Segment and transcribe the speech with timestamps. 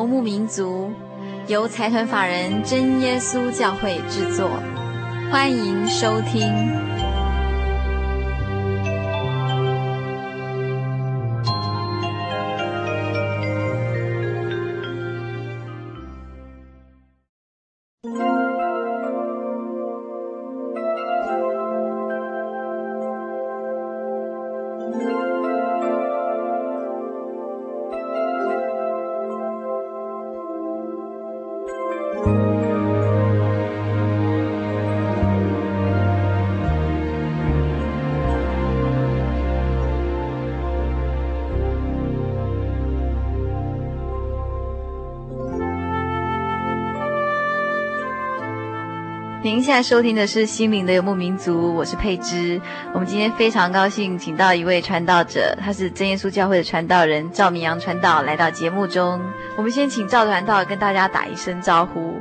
[0.00, 0.90] 游牧民族，
[1.46, 4.48] 由财团法人真耶稣教会制作，
[5.30, 6.50] 欢迎收听。
[49.50, 52.60] 您现在收听的是《心灵的游牧民族》，我是佩芝。
[52.94, 59.20] 我们今天非常高兴，请到一位传道者，他是真耶稣教会的传道人赵明阳传道来到节目中。
[59.56, 62.14] 我们先请赵传道跟大家打一声招呼。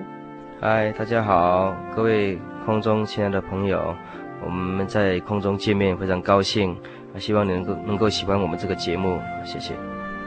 [0.60, 2.36] 嗨，大家好，各位
[2.66, 3.96] 空中亲爱的朋友，
[4.44, 6.76] 我们在空中见面非常高兴，
[7.20, 9.76] 希望你能够能够喜欢我们这个节目，谢谢。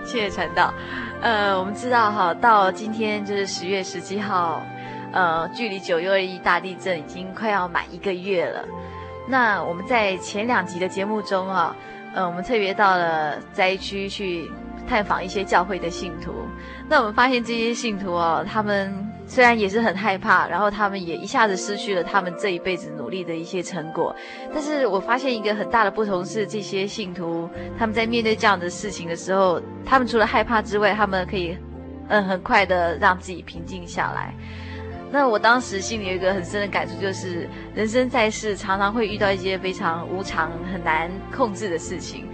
[0.04, 0.72] 谢谢传道。
[1.20, 4.62] 呃，我们知道哈，到今天就是十月十七号。
[5.12, 8.64] 呃，距离九二一大地震已经快要满一个月了。
[9.28, 11.76] 那我们在前两集的节目中啊，
[12.14, 14.50] 呃，我们特别到了灾区去
[14.88, 16.32] 探访一些教会的信徒。
[16.88, 18.92] 那我们发现这些信徒哦，他们
[19.26, 24.14] 虽然也是很害怕，然后他们也一下子失去了他们这一辈子努力的一些成果。
[24.52, 31.56] 但是我发现一个很大的不同是，这些信徒他们在面对这样的事情的时候，他们除了害怕之外，他们可以
[32.08, 34.34] 嗯很快的让自己平静下来。
[35.12, 42.26] 那我当时心里有一个很深的感触，就是人生在世常常会遇到一些非常无常、很难控制的事情。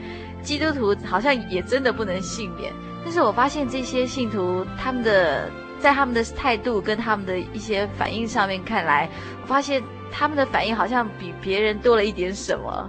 [0.42, 2.72] 基督徒好像也真的不能幸免。
[3.04, 5.50] 但是我发现这些信徒，他们的
[5.80, 9.08] 在他们的态度跟他们的一些反应上面看来，
[9.42, 12.88] 我发现他们的反应好像比别人多了一点什么。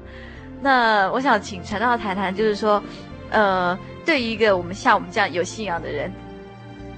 [0.62, 2.82] 那我想请传道谈谈，就是说，
[3.32, 6.12] 呃，对于一个我们像我们这样有信仰的人。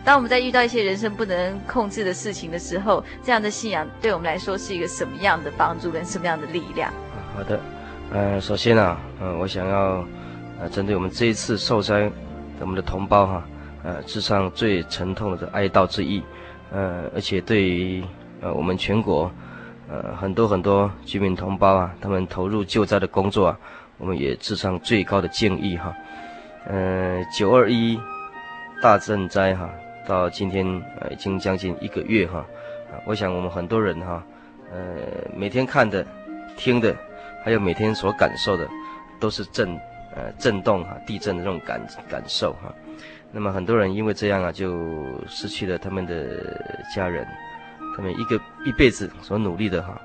[0.03, 6.91] 当我们在遇到一些人生不能控制的事情的时候，这样的信仰对我们来说是一个什么样的帮助跟什么样的力量？
[7.35, 7.59] 好的，
[8.11, 10.03] 呃，首先啊，呃，我想要
[10.59, 12.11] 呃，针对我们这一次受灾
[12.59, 13.45] 我们的同胞哈，
[13.83, 16.23] 呃，致上最沉痛的哀悼之意，
[16.71, 18.03] 呃，而且对于
[18.41, 19.31] 呃我们全国
[19.87, 23.59] 呃很多很多居民同胞啊，他们投入救灾的工作啊，
[23.99, 25.93] 我们也致上最高的敬意哈，
[26.67, 27.99] 呃，九二一
[28.81, 29.69] 大震灾哈。
[30.05, 30.65] 到今天
[30.99, 32.39] 呃已经将近一个月哈，
[32.91, 34.23] 啊，我想我们很多人哈，
[34.71, 34.95] 呃，
[35.35, 36.05] 每天看的、
[36.57, 36.95] 听的，
[37.43, 38.67] 还有每天所感受的，
[39.19, 39.69] 都是震
[40.15, 42.73] 呃震动哈，地震的这种感感受哈。
[43.31, 44.75] 那么很多人因为这样啊，就
[45.27, 46.59] 失去了他们的
[46.95, 47.25] 家人，
[47.95, 50.01] 他们一个一辈子所努力的哈，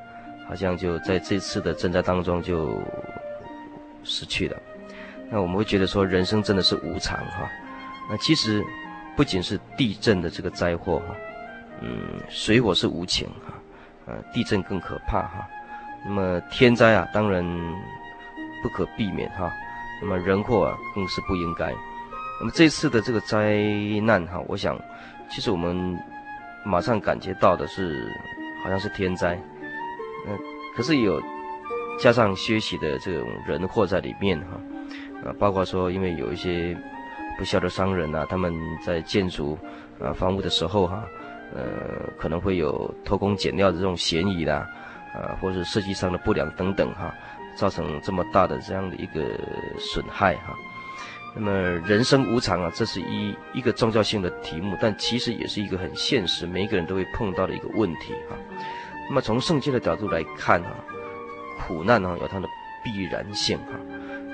[0.47, 2.81] 好像就在这次的震灾当中就
[4.05, 4.57] 失去了。
[5.31, 7.51] 那我们会觉得说，人生真的是无常哈。
[8.11, 8.63] 那其实。
[9.17, 11.17] 不仅是地震的这个灾祸哈，
[11.81, 13.55] 嗯，水火是无情哈，
[14.07, 15.49] 呃，地震更可怕哈。
[16.05, 17.43] 那么天灾啊，当然
[18.63, 19.51] 不可避免哈。
[20.03, 21.73] 那么人祸啊，更是不应该。
[22.39, 23.57] 那么这次的这个灾
[24.03, 24.79] 难哈，我想，
[25.31, 25.99] 其实我们
[26.63, 28.13] 马上感觉到的是，
[28.63, 29.35] 好像是天灾，
[30.29, 30.39] 嗯，
[30.77, 31.19] 可是有
[31.99, 34.61] 加上些许的这种人祸在里面哈，
[35.25, 36.77] 啊，包括说因为有一些。
[37.39, 38.53] 不肖的商人啊，他们
[38.85, 39.59] 在建筑
[40.01, 41.05] 啊房屋的时候哈、
[41.55, 44.69] 呃，可能会有偷工减料的这种嫌疑啦，
[45.15, 47.15] 啊，或者是设计上的不良等等哈，
[47.57, 49.23] 造成这么大的这样的一个
[49.79, 50.55] 损害哈。
[51.35, 58.37] 那么人生无常啊，这是一一个宗教性的题目，但其实也是一个很现实，每一个人都会碰到的一个问题哈。
[59.09, 60.71] 那么从圣经的角度来看哈，
[61.67, 62.49] 苦难啊有它的
[62.83, 63.79] 必然性哈，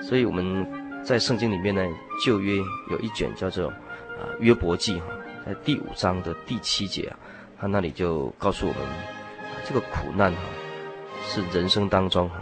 [0.00, 0.64] 所以我们
[1.04, 1.82] 在圣经里面呢，
[2.25, 2.56] 旧约
[2.90, 5.06] 有一卷叫做啊约伯记哈，
[5.44, 7.16] 在第五章的第七节啊，
[7.60, 8.82] 他那里就告诉我们，
[9.64, 10.38] 这个苦难哈。
[11.25, 12.37] 是人生当中哈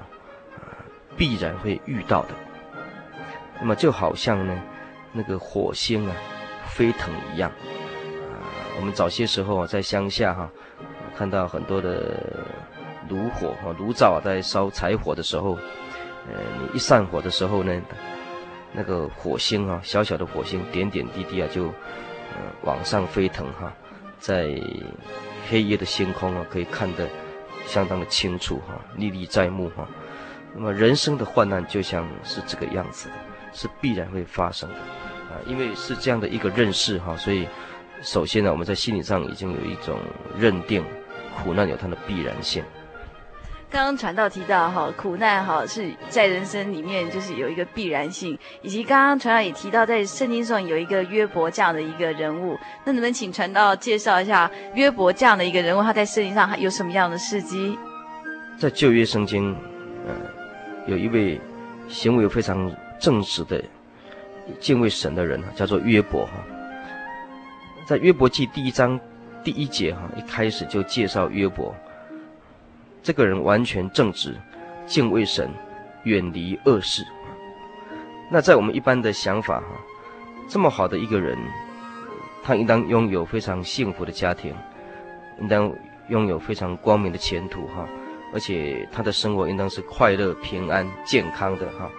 [0.56, 0.72] 啊，
[1.14, 2.28] 必然会遇到的。
[3.60, 4.58] 那么就好像呢，
[5.12, 6.16] 那个火星啊，
[6.66, 7.50] 飞腾一样。
[7.50, 8.40] 啊，
[8.78, 10.50] 我们早些时候啊，在乡下哈，
[11.14, 12.42] 看到很多的
[13.10, 15.58] 炉火哈，炉灶啊，在烧柴火的时候，
[16.26, 17.80] 呃，你一散火的时候呢，
[18.72, 23.72] 那个火星啊，小小的火星，点点滴滴啊，就呃往上飞腾哈，
[24.18, 24.60] 在
[25.48, 27.08] 黑夜的星空啊，可以看得。
[27.66, 29.86] 相当的清楚哈，历历在目哈。
[30.54, 33.14] 那么人生的患难就像是这个样子的，
[33.52, 35.38] 是必然会发生的啊。
[35.46, 37.46] 因为是这样的一个认识哈，所以
[38.02, 39.98] 首先呢，我们在心理上已经有一种
[40.36, 40.82] 认定，
[41.36, 42.64] 苦难有它的必然性。
[43.70, 57.78] 刚刚传道提到哈，苦难哈是在人生里面就是有一个必然性，以及刚刚传道也提到在圣经上有一个约伯这样的一个人物，那能不能请传道介绍一下约伯这样的一个人物，他在圣经上有什么样的事迹？
[58.58, 59.56] 在旧约圣经，
[60.04, 60.14] 呃，
[60.88, 61.40] 有一位
[61.88, 63.62] 行为非常正直的
[64.58, 66.32] 敬畏神的人，叫做约伯哈。
[67.86, 68.98] 在约伯记第一章
[69.44, 71.72] 第一节哈，一开始就介绍约伯。
[73.02, 74.34] 这个人完全正直，
[74.86, 75.50] 敬畏神，
[76.04, 77.02] 远离恶事。
[78.30, 79.66] 那在我们一般的想法哈，
[80.48, 81.36] 这么好的一个人，
[82.42, 84.54] 他应当拥有非常幸福的家庭，
[85.40, 85.72] 应当
[86.08, 87.88] 拥有非常光明的前途哈，
[88.34, 91.90] 而且他的生活应当是快乐、平安、健康的哈。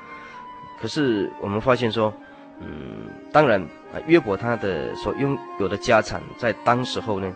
[0.80, 2.14] 可是我们发现说，
[2.60, 3.60] 嗯，当然
[3.94, 7.34] 啊，约伯他的所拥有的家产，在当时候呢，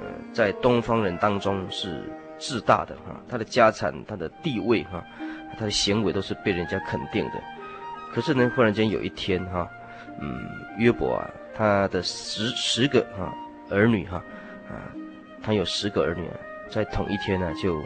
[0.00, 2.02] 呃，在东方人当中是。
[2.38, 5.02] 自大的哈，他的家产、他的地位哈，
[5.58, 7.42] 他的行为都是被人家肯定的。
[8.12, 9.68] 可是呢，忽然间有一天哈，
[10.20, 10.46] 嗯，
[10.78, 13.32] 约伯啊，他的十十个哈
[13.70, 14.16] 儿女哈，
[14.68, 14.92] 啊，
[15.42, 16.36] 他有十个儿女啊，
[16.70, 17.80] 在同一天呢，就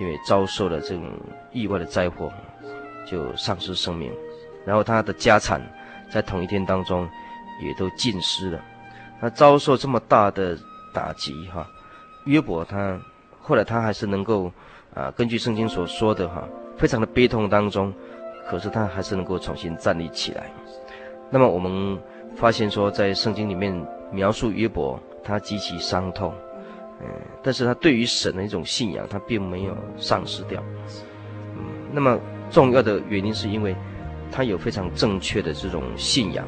[0.00, 1.18] 因为遭受了这种
[1.52, 2.32] 意外的灾祸，
[3.06, 4.12] 就丧失生命。
[4.64, 5.60] 然后他的家产
[6.10, 7.08] 在同一天当中
[7.62, 8.60] 也都尽失了。
[9.20, 10.58] 他遭受这么大的
[10.92, 11.66] 打击哈，
[12.24, 13.00] 约伯他。
[13.46, 14.50] 后来他还是能够，
[14.92, 16.42] 啊，根据圣经所说的哈，
[16.76, 17.94] 非常的悲痛当中，
[18.50, 20.50] 可是他还是能够重新站立起来。
[21.30, 21.96] 那么我们
[22.34, 23.72] 发现说，在圣经里面
[24.10, 26.34] 描述约伯，他极其伤痛，
[27.00, 27.06] 嗯，
[27.40, 30.60] 但是他对于神的一种信仰，他并没有丧失掉。
[31.56, 32.18] 嗯，那么
[32.50, 33.76] 重要的原因是因为，
[34.32, 36.44] 他有非常正确的这种信仰，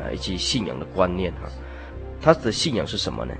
[0.00, 1.48] 啊，以及信仰的观念哈。
[2.20, 3.32] 他的信仰是什么呢？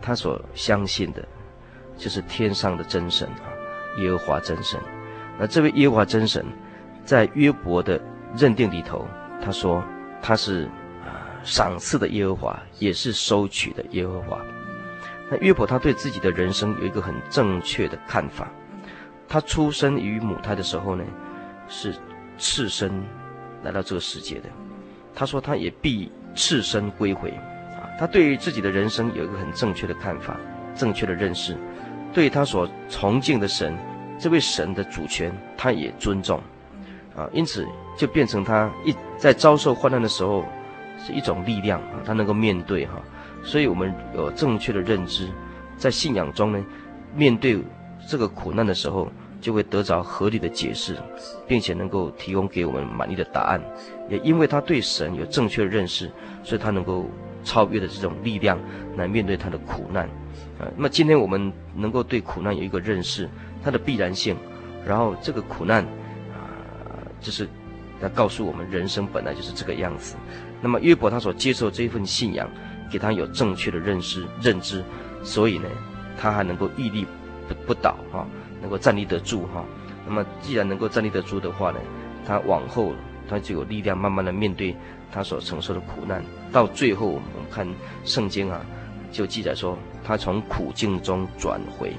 [0.00, 1.26] 他所相信的。
[1.96, 3.46] 就是天上的真神啊，
[3.98, 4.80] 耶和华真神。
[5.38, 6.44] 那这位耶和华真神，
[7.04, 8.00] 在约伯的
[8.36, 9.06] 认定里头，
[9.42, 9.82] 他说
[10.22, 10.64] 他是
[11.04, 14.40] 啊赏赐的耶和华，也是收取的耶和华。
[15.30, 18.48] 那约伯他对自己的人生有一个很正确的看法。
[19.26, 21.02] 他出生于母胎的时候呢，
[21.66, 21.94] 是
[22.36, 23.02] 赤身
[23.62, 24.48] 来到这个世界的。
[25.14, 27.88] 他说他也必赤身归回啊。
[27.98, 30.36] 他对于自己的人生有一个很正确的看法，
[30.76, 31.56] 正确的认识。
[32.14, 33.76] 对他所崇敬的神，
[34.18, 36.40] 这位神的主权，他也尊重，
[37.16, 37.66] 啊，因此
[37.98, 40.44] 就变成他一在遭受患难的时候，
[41.04, 43.02] 是一种力量啊，他能够面对哈，
[43.42, 45.28] 所以我们有正确的认知，
[45.76, 46.64] 在信仰中呢，
[47.16, 47.58] 面对
[48.08, 50.96] 这个苦难的时候，就会得着合理的解释，
[51.48, 53.60] 并且能够提供给我们满意的答案。
[54.08, 56.10] 也因为他对神有正确的认识，
[56.42, 57.06] 所以他能够
[57.42, 58.58] 超越的这种力量
[58.96, 60.08] 来面对他的苦难。
[60.58, 63.28] 呃，那么今天我们能够对苦难有一个认识，
[63.62, 64.36] 它的必然性，
[64.86, 65.82] 然后这个苦难，
[66.32, 66.46] 啊，
[67.20, 67.48] 就是
[68.00, 70.16] 来告诉我们人生本来就是这个样子。
[70.60, 72.48] 那么约伯他所接受这一份信仰，
[72.90, 74.82] 给他有正确的认识认知，
[75.22, 75.68] 所以呢，
[76.16, 77.04] 他还能够屹立
[77.48, 78.26] 不不倒哈，
[78.60, 79.64] 能够站立得住哈。
[80.06, 81.78] 那么既然能够站立得住的话呢，
[82.24, 82.92] 他往后
[83.28, 84.74] 他就有力量慢慢的面对
[85.10, 86.22] 他所承受的苦难，
[86.52, 87.66] 到最后我们看
[88.04, 88.64] 圣经啊。
[89.12, 91.90] 就记载说，他从苦境中转回，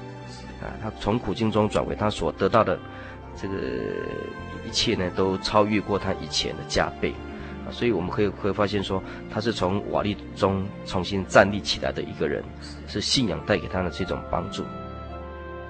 [0.62, 2.78] 啊，他从苦境中转回，他所得到的
[3.36, 3.56] 这个
[4.66, 7.12] 一切呢，都超越过他以前的加倍，
[7.66, 12.42] 啊，所以我们可以会发现说，他是从瓦砾中重新站立起来的一个人，
[12.86, 14.62] 是信仰带给他的这种帮助。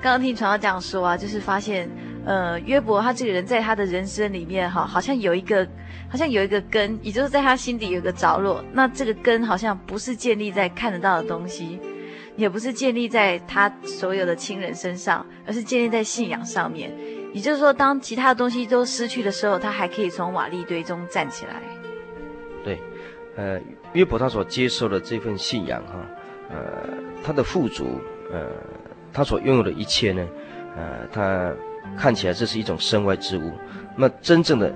[0.02, 1.90] 刚刚听传道这样说啊，就是发现，
[2.24, 5.66] 呃，约伯他这个人在他的人生里面哈，好像有一个，
[6.08, 8.62] 好像有一个根，也就是在他心底有一个着落。
[8.72, 11.80] 那这个根好像不是建立在看得到的东西，
[12.36, 16.92] 也不是建立在他所有的亲人身上，而是建立在信仰上面。
[17.32, 21.60] 也就是说，当其他的东西都失去的时候，他还可以从瓦砾堆中站起来。
[22.64, 22.78] 对，
[23.36, 23.60] 呃，
[23.92, 25.94] 约伯他所接受的这份信仰哈，
[26.50, 28.00] 呃，他的富足，
[28.32, 28.50] 呃。
[29.12, 30.28] 他所拥有的一切呢，
[30.76, 31.50] 呃，他
[31.96, 33.50] 看起来这是一种身外之物。
[33.96, 34.70] 那真正的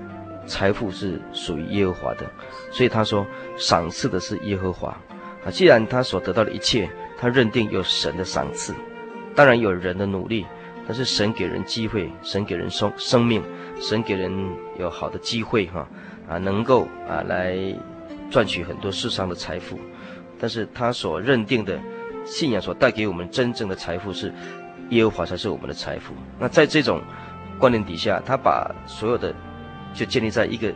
[0.47, 2.25] 财富是属于耶和华的，
[2.71, 3.23] 所以他说
[3.55, 4.97] 赏赐的是耶和华。
[5.45, 6.89] 啊，既然他所得到的一切，
[7.21, 8.73] 他认定有神的赏赐，
[9.35, 10.45] 当然有人的努力，
[10.87, 13.43] 但是神给人机会，神给人生生命，
[13.79, 14.33] 神给人
[14.79, 15.87] 有好的机会哈，
[16.27, 17.55] 啊，能够啊来
[18.31, 19.79] 赚取很多世上的财富，
[20.39, 21.79] 但是他所认定的。
[22.23, 24.31] 信仰所带给我们真正的财富是
[24.91, 26.13] 耶和华才是我们的财富。
[26.39, 27.01] 那在这种
[27.57, 29.33] 观念底下，他把所有的
[29.91, 30.71] 就建立在一个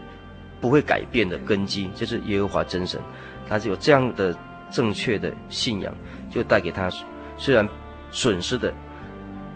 [0.60, 3.00] 不会改变的根基，就是耶和华真神。
[3.48, 4.36] 他是有这样的
[4.72, 5.94] 正确的信仰，
[6.30, 6.90] 就带给他
[7.38, 7.68] 虽然
[8.12, 8.74] 损失的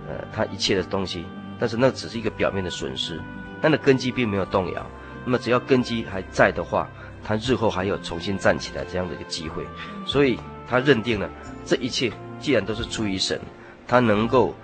[0.07, 1.25] 呃他一切的东西，
[1.59, 3.19] 但是那只是一个表面的损失，
[3.61, 4.85] 但那根基并没有动摇。
[5.25, 6.89] 那么只要根基还在的话，
[7.23, 9.65] 他日后还有重新站起来这样的一个机会。
[10.05, 11.29] 所以他认定了。
[11.65, 13.39] 这一切既然都是出于神，
[13.85, 14.55] 他能够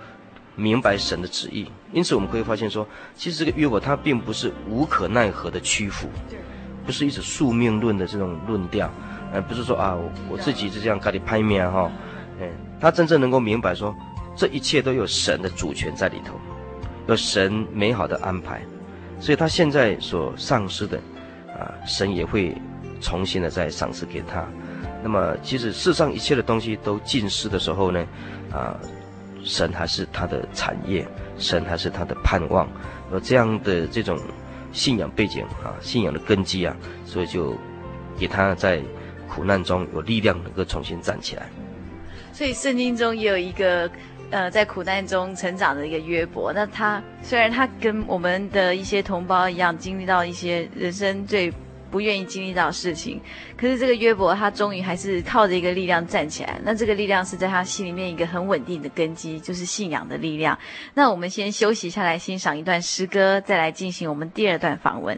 [0.56, 2.84] 明白神的旨意，因此我们可以发现说，
[3.14, 6.08] 其实这个约伯他并不是无可奈何的屈服，
[6.84, 8.90] 不是一种宿命论的这种论调，
[9.32, 9.96] 而，不是说啊
[10.28, 11.90] 我，自己就这样给你拍面哈，
[12.40, 12.48] 嗯，
[12.80, 13.94] 他真正能够明白说，
[14.36, 16.34] 这一切都有神的主权在里头，
[17.06, 18.62] 有神美好的安排，
[19.20, 20.98] 所以他现在所丧失的，
[21.58, 22.56] 啊，神也会
[23.00, 24.44] 重新的再赏赐给他。
[25.02, 28.04] 那么，其实世上一切的东西都尽失的时候呢，
[28.52, 28.76] 啊，
[29.44, 31.06] 神还是他的产业，
[31.38, 32.66] 神还是他的盼望，
[33.12, 34.18] 有这样的这种
[34.72, 37.54] 信仰背景啊，信仰的根基啊，所以就
[38.18, 38.82] 给他在
[39.28, 41.46] 苦难中有力量，能够重新站起来。
[42.32, 43.90] 所以圣经中也有一个
[44.30, 51.52] 呃，在苦难中成长的一个约伯，那他虽然他跟我们的一些同胞一样，经历到一些人生最。
[51.88, 53.20] 不愿意经历到事情，
[53.56, 56.60] 可是这个约伯他终于还是靠着一个力量站起来。
[56.64, 60.58] 那这个力量是在他心里面一个很稳定的根基，就是信仰的力量。
[60.94, 65.16] 那我们先休息下来，欣赏一段诗歌，再来进行我们第二段访问。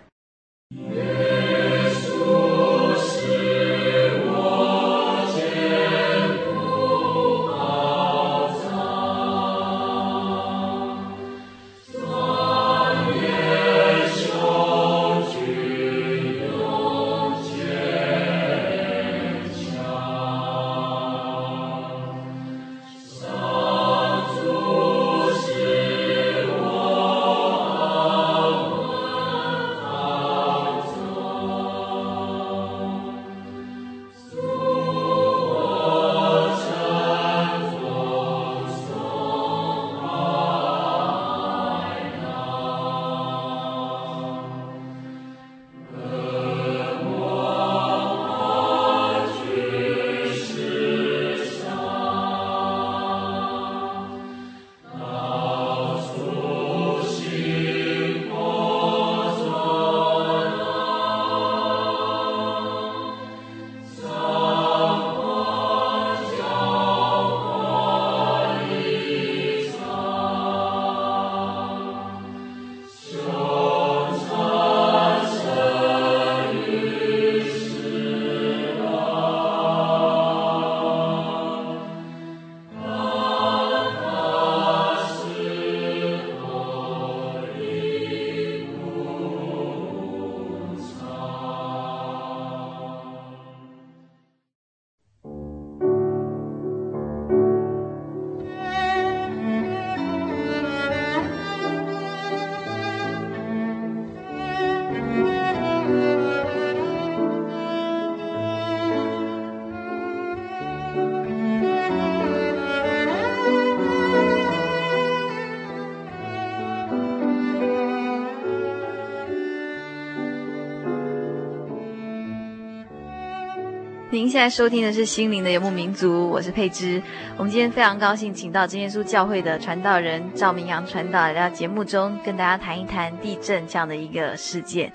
[124.18, 127.00] 您现在收听的是《心灵的游牧民族》，我是佩芝。
[127.36, 134.92] 我们今天非常高兴，请到真耶稣教会的传道人赵明阳传道来到节目中，跟大家谈一谈地震这样的一个事件。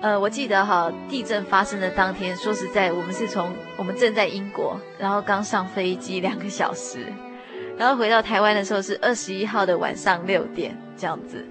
[0.00, 7.06] 呃，我记得哈，地震发生的当天，说实在，我们是从我们正在英国，然后刚上飞机两个小时，
[7.78, 11.46] 然后回到台湾的时候是二十一号的晚上六点这样子。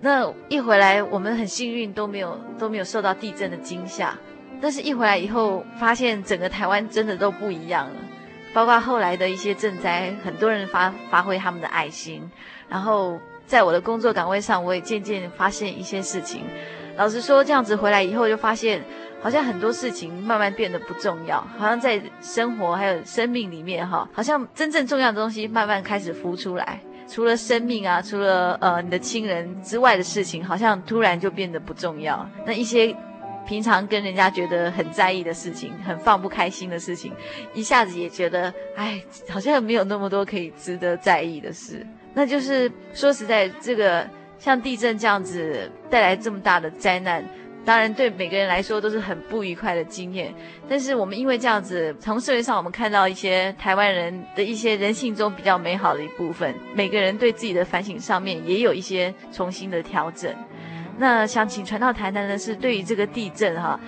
[0.00, 4.18] 那一回来，我们很幸运都没有都没有受到地震的惊吓，
[4.60, 7.94] 但是一回来以后，发现整个台湾真的都不一样了。
[8.54, 12.28] 包括后来的一些赈灾，很多人发发挥他们的爱心。
[12.70, 16.42] 然后在我的工作岗位上，我也渐渐发现一些事情。
[16.96, 18.82] 老实说，这样子回来以后，就发现
[19.20, 26.80] 好像很多事情慢慢变得不重要，好像在生活还有生命里面，哈，好像真正重要的东西慢慢开始浮出来。
[27.06, 32.26] 除了生命啊，除了呃你的亲人之外的事情，好像突然就变得不重要。
[32.46, 32.96] 那一些。
[33.46, 37.12] 平常跟人家觉得很在意的事情，很放不开心的事情，
[37.54, 41.86] 一下子也觉得，哎，好像没有那么多可以值得在意的事。
[42.12, 47.24] 那就是说实在，这个像地震这样子带来这么大的灾难，
[47.64, 50.34] 当然对每个人来说都是很不愉快的经验。
[50.68, 60.34] 但是我们因为这样子，从社会上我们看到一些台湾人的一些人性中比较美好的一部分，每个人对自己的反省上面也有一些重新的调整。
[60.98, 63.78] 那想请传道谈谈的是，对于这个地震哈，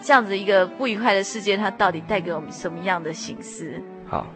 [0.00, 3.80] 这样子一个不愉快的事件，它到底带给我们什么样的省思？
[4.06, 4.26] 好，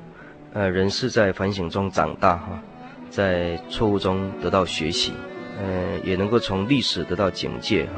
[0.53, 2.63] 呃，人是在反省中长大哈，
[3.09, 5.13] 在错误中得到学习，
[5.59, 7.93] 呃，也能够从历史得到警戒哈，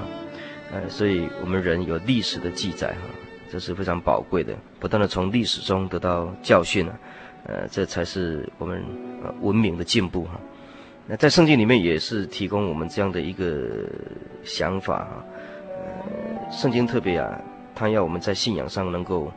[0.73, 3.09] 呃，所以我们人有历史的记载哈，
[3.51, 6.95] 这是非常宝贵的，不断的从历史中得到教训啊，
[7.47, 8.81] 呃，这才是我们
[9.41, 10.41] 文明的进步哈。
[11.11, 13.69] 那在圣经里面也是提供我们这样的一个
[14.45, 15.25] 想法啊，
[15.67, 17.37] 呃，圣经特别啊，
[17.75, 19.33] 他要我们在信仰上能够，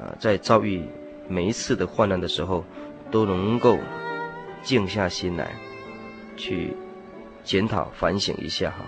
[0.00, 0.82] 呃，在遭遇
[1.28, 2.64] 每一次的患难的时候，
[3.10, 3.76] 都能够
[4.62, 5.52] 静下心来，
[6.38, 6.74] 去
[7.44, 8.78] 检讨反省一下哈，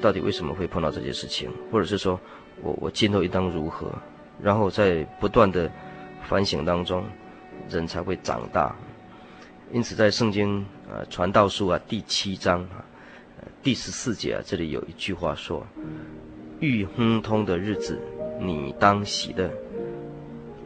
[0.00, 2.18] 到底为什么会碰到这些事情，或者是说
[2.60, 3.86] 我我今后应当如何，
[4.42, 5.70] 然后在不断的
[6.28, 7.04] 反省当中，
[7.70, 8.74] 人才会长大。
[9.72, 12.86] 因此，在圣经呃传道书啊第七章啊，
[13.64, 15.66] 第十四节啊，这里有一句话说
[16.60, 17.98] ：“遇亨通的日子，
[18.40, 19.48] 你当喜乐；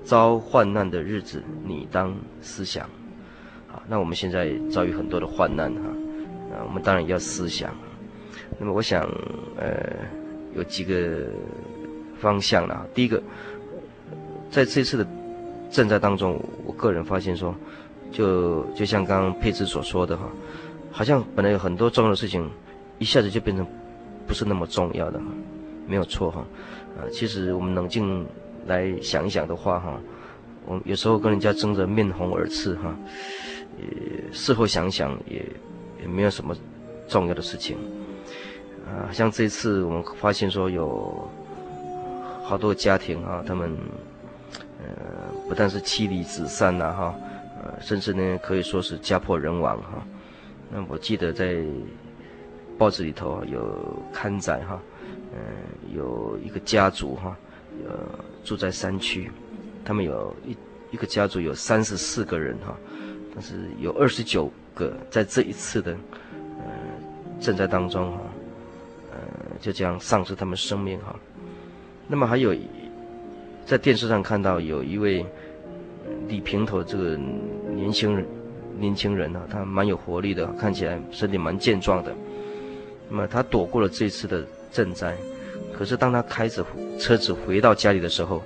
[0.05, 2.85] 遭患难的日子，你当思想。”
[3.73, 5.81] 啊，那我们现在遭遇很多的患难哈，
[6.53, 7.75] 啊，我们当然要思想。
[8.59, 9.05] 那么，我想
[9.57, 9.97] 呃
[10.55, 11.25] 有几个
[12.21, 12.87] 方向了。
[12.93, 13.23] 第一个，
[14.51, 15.07] 在这次的
[15.71, 17.55] 賑灾当中，我个人发现说。
[18.11, 20.25] 就就像刚刚佩芝所说的哈，
[20.91, 22.51] 好像本来有很多重要的事情，
[22.99, 23.67] 一下子就变成
[24.27, 25.27] 不是那么重要的哈，
[25.87, 26.45] 没有错哈，
[26.99, 28.27] 啊，其实我们冷静
[28.67, 30.01] 来想一想的话哈，
[30.67, 32.97] 我们有时候跟人家争着面红耳赤哈，
[33.79, 35.45] 也事后想想也
[36.01, 36.57] 也没有什么
[37.07, 37.77] 重要的事情，
[38.87, 41.29] 啊，像这次我们发现说有
[42.43, 43.71] 好多家庭啊，他们
[44.83, 44.89] 呃
[45.47, 47.15] 不但是妻离子散呐哈。
[47.61, 50.07] 呃，甚至呢，可以说是家破人亡哈。
[50.71, 51.57] 那我记得在
[52.77, 54.81] 报纸里头有刊载哈，
[55.33, 55.39] 呃，
[55.93, 57.37] 有一个家族哈，
[57.85, 57.99] 呃，
[58.45, 59.29] 住在山区，
[59.85, 60.57] 他们有一
[60.93, 62.77] 一个家族有三十四个人哈，
[63.35, 65.97] 但是有二十九个在这一次的
[66.59, 66.65] 呃
[67.41, 68.21] 賑灾当中哈，
[69.11, 69.19] 呃，
[69.61, 71.17] 就这样丧失他们生命哈。
[72.07, 72.55] 那么还有
[73.67, 75.27] 在电视上看到有一位。
[76.29, 77.17] 李平头这个
[77.75, 78.27] 年轻人，
[78.79, 82.15] 年轻人啊，他蛮有活力的，看起来身体蛮健壮的。
[83.09, 85.17] 那么他躲过了这次的賑灾，
[85.73, 86.65] 可是当他开着
[86.99, 88.43] 车子回到家里的时候，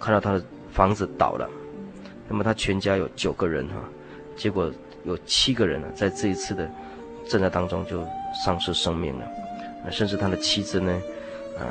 [0.00, 1.48] 看到他的房子倒了。
[2.28, 3.74] 那么他全家有九个人哈，
[4.36, 4.72] 结果
[5.04, 6.68] 有七个人呢，在这一次的
[7.28, 8.04] 震灾当中就
[8.44, 9.26] 丧失生命了。
[9.90, 11.00] 甚至他的妻子呢，
[11.58, 11.66] 呃，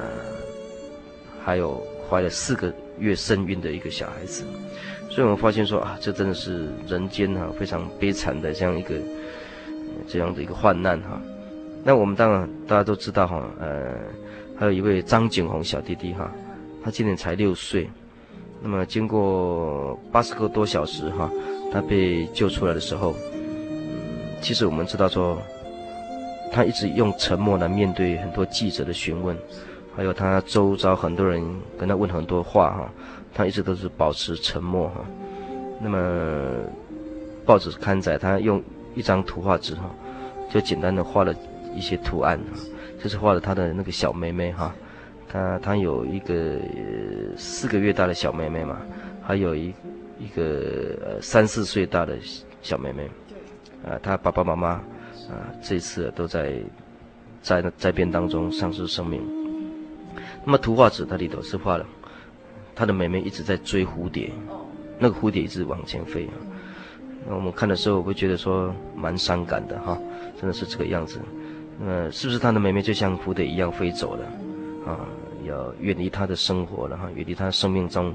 [1.44, 4.46] 还有怀了四个月身孕的一个小孩子。
[5.12, 8.96] 所以我们发现说啊，这真的是人间哈、啊、非常悲惨的这样一个
[10.08, 11.22] 这样的一个患难哈。
[11.84, 13.94] 那我们当然大家都知道哈，呃，
[14.58, 16.32] 还有一位张景宏小弟弟哈，
[16.82, 17.90] 他今年才六岁。
[18.64, 21.30] 那么经过八十个多小时哈，
[21.74, 25.42] 他被救出来的时候，嗯，其实我们知道说，
[26.54, 29.36] 他一直用沉默来面对很多记者的询问，
[29.94, 31.44] 还有他周遭很多人
[31.78, 32.90] 跟他问很多话哈。
[33.34, 35.06] 他一直都是保持沉默哈，
[35.80, 36.64] 那么
[37.46, 38.62] 报纸刊载他用
[38.94, 39.90] 一张图画纸哈，
[40.50, 41.34] 就简单的画了
[41.74, 42.40] 一些图案，
[43.02, 44.76] 就是画了他的那个小妹妹哈，
[45.30, 46.60] 他他有一个
[47.38, 48.78] 四个月大的小妹妹嘛，
[49.22, 49.74] 还有一
[50.20, 52.18] 一个三四岁大的
[52.62, 53.10] 小妹妹，
[53.86, 56.54] 啊，他爸爸妈妈啊这次都在
[57.42, 59.22] 在灾变当中丧失生命，
[60.46, 61.86] 那么图画纸它里头是画了。
[62.76, 64.32] 他的妹妹一直在追蝴蝶，
[65.00, 66.34] 那个蝴蝶一直往前飞啊。
[67.28, 69.98] 那我们看的时候，我会觉得说蛮伤感的哈，
[70.40, 71.20] 真的是这个样子。
[71.80, 74.26] 那么是不是他的妹妹就像蝴蝶一样飞走了
[74.86, 75.00] 啊？
[75.44, 78.14] 要远离他的生活了哈，远离他生命中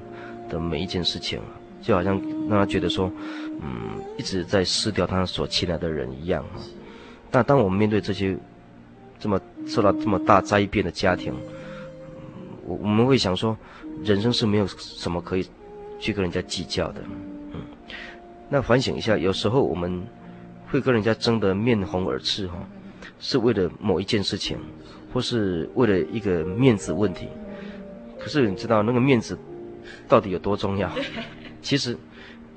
[0.49, 1.40] 的每一件事情，
[1.83, 3.11] 就好像让他觉得说，
[3.61, 6.61] 嗯，一直在失掉他所亲爱的人一样哈。
[7.29, 8.37] 但当我们面对这些
[9.19, 11.35] 这么受到这么大灾变的家庭，
[12.66, 13.57] 我我们会想说，
[14.05, 15.46] 人生是没有什么可以
[15.98, 17.00] 去跟人家计较的，
[17.52, 17.61] 嗯。
[18.48, 20.05] 那反省一下，有时候我们
[20.68, 22.55] 会跟人家争得面红耳赤哈，
[23.18, 24.59] 是为了某一件事情，
[25.12, 27.29] 或是为了一个面子问题。
[28.18, 29.38] 可是你知道那个面子
[30.09, 30.90] 到底有多重要？
[31.62, 31.96] 其实，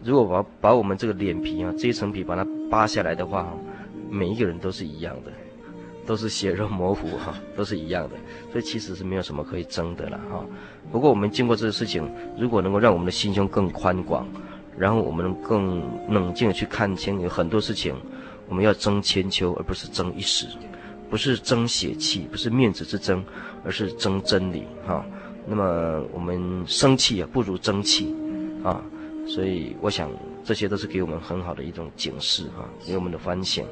[0.03, 3.51] 如果把把我们这个脸皮啊这一层皮把它扒下来的话，
[4.09, 5.31] 每一个人都是一样的，
[6.09, 8.15] 都是血肉模糊哈， 都是一样的。
[8.51, 10.43] 所以其实是没有什么可以争的了哈。
[10.91, 14.25] 不过我们经过这个事情，如果能够让我们的心胸更宽广。
[14.77, 17.93] 然后我们能更冷静地去看清，有很多事情，
[18.47, 20.47] 我们要争千秋，而不是争一时，
[21.09, 23.21] 不是争血气，不是面子之争，
[23.65, 25.05] 而是争真理哈。
[25.45, 28.15] 那么我们生气啊，不如争气
[28.63, 28.81] 啊。
[29.27, 30.09] 所以我想，
[30.45, 33.65] 这些都是给我们很好的一种警示哈，给我们的反省。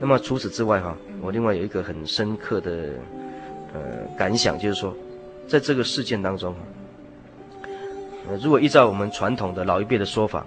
[0.00, 2.90] 那么除此之外哈，我另外有一个很深刻的
[3.74, 3.80] 呃
[4.16, 4.94] 感想，就是说，
[5.46, 6.54] 在这个事件当中。
[8.42, 10.44] 如果依照我们传统的老一辈的说法，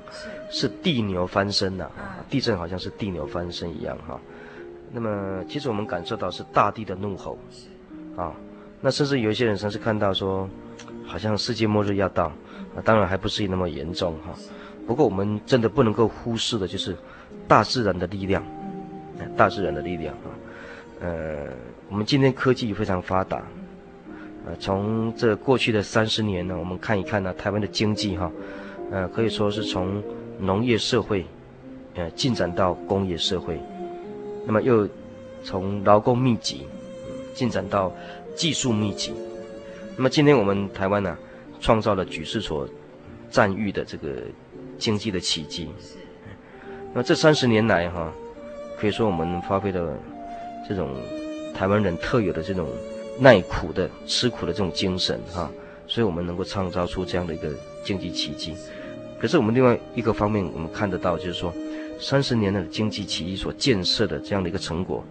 [0.52, 1.90] 是地牛翻身呐，
[2.30, 4.20] 地震好像是地牛翻身一样哈。
[4.92, 7.40] 那么其实我们感受到是大地的怒吼，
[8.16, 8.32] 啊，
[8.82, 10.48] 那甚至有一些人甚至看到说，
[11.08, 12.26] 好像世界末日要到，
[12.76, 14.34] 啊，当然还不至于那么严重哈。
[14.86, 16.96] 不过我们真的不能够忽视的就是
[17.48, 18.44] 大自然的力量，
[19.36, 20.30] 大自然的力量啊。
[21.02, 21.48] 呃，
[21.90, 23.42] 我们今天科技非常发达。
[24.46, 28.32] 呃，从这过去的三十年呢，我们看一看呢，台湾的经济哈，
[28.92, 30.04] 呃，可以说是从
[30.40, 31.26] 农业社会，
[31.94, 33.60] 呃，进展到工业社会，
[34.48, 34.88] 那么又
[35.44, 36.66] 从劳工密集，
[37.36, 37.94] 进展到
[38.36, 39.14] 技术密集，
[39.96, 41.16] 那么今天我们台湾呢，
[41.60, 42.68] 创造了举世所
[43.30, 44.10] 赞誉的这个
[44.80, 45.70] 经济的奇迹。
[46.94, 48.12] 那这三十年来哈，
[48.82, 49.96] 可以说我们发挥了
[50.68, 50.90] 这种
[51.54, 52.68] 台湾人特有的这种。
[53.20, 55.52] 耐苦的、吃苦的这种精神，哈，
[55.86, 57.50] 所以我们能够创造出这样的一个
[57.84, 58.56] 经济奇迹。
[59.20, 61.54] 可是我们另外一个方面，我们看得到，就是说，
[62.00, 65.04] 三十年的经济奇迹所建设的这样的一个成果，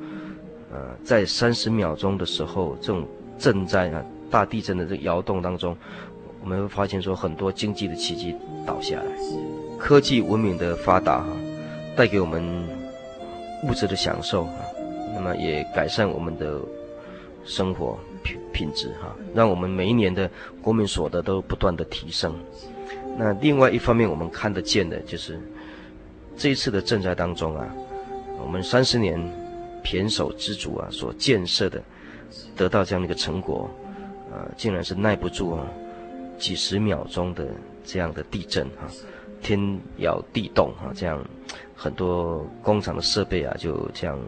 [0.72, 3.06] 呃，在三十秒钟的时候，这种
[3.38, 5.76] 震灾啊、大地震的这个摇动当中，
[6.42, 8.34] 我们会发现说，很多经济的奇迹
[8.66, 9.04] 倒下来。
[9.78, 11.28] 科技文明的发达，哈，
[11.94, 12.42] 带给我们
[13.64, 14.64] 物质的享受，啊，
[15.14, 16.60] 那么也改善我们的。
[17.42, 22.34] 生活品品质哈，让我们每一年的国民所得都不断的提升。
[23.16, 25.40] 那另外一方面，我们看得见的就是
[26.36, 27.66] 这一次的賑灾当中啊，
[28.38, 29.18] 我们三十年
[29.82, 31.82] 胼手胝足啊所建设的，
[32.54, 33.68] 得到这样的一个成果，
[34.30, 35.66] 啊，竟然是耐不住啊
[36.38, 37.48] 几十秒钟的
[37.86, 38.86] 这样的地震哈，
[39.42, 41.18] 天摇地动哈，这样
[41.80, 44.18] 很多工厂的设备啊就这样。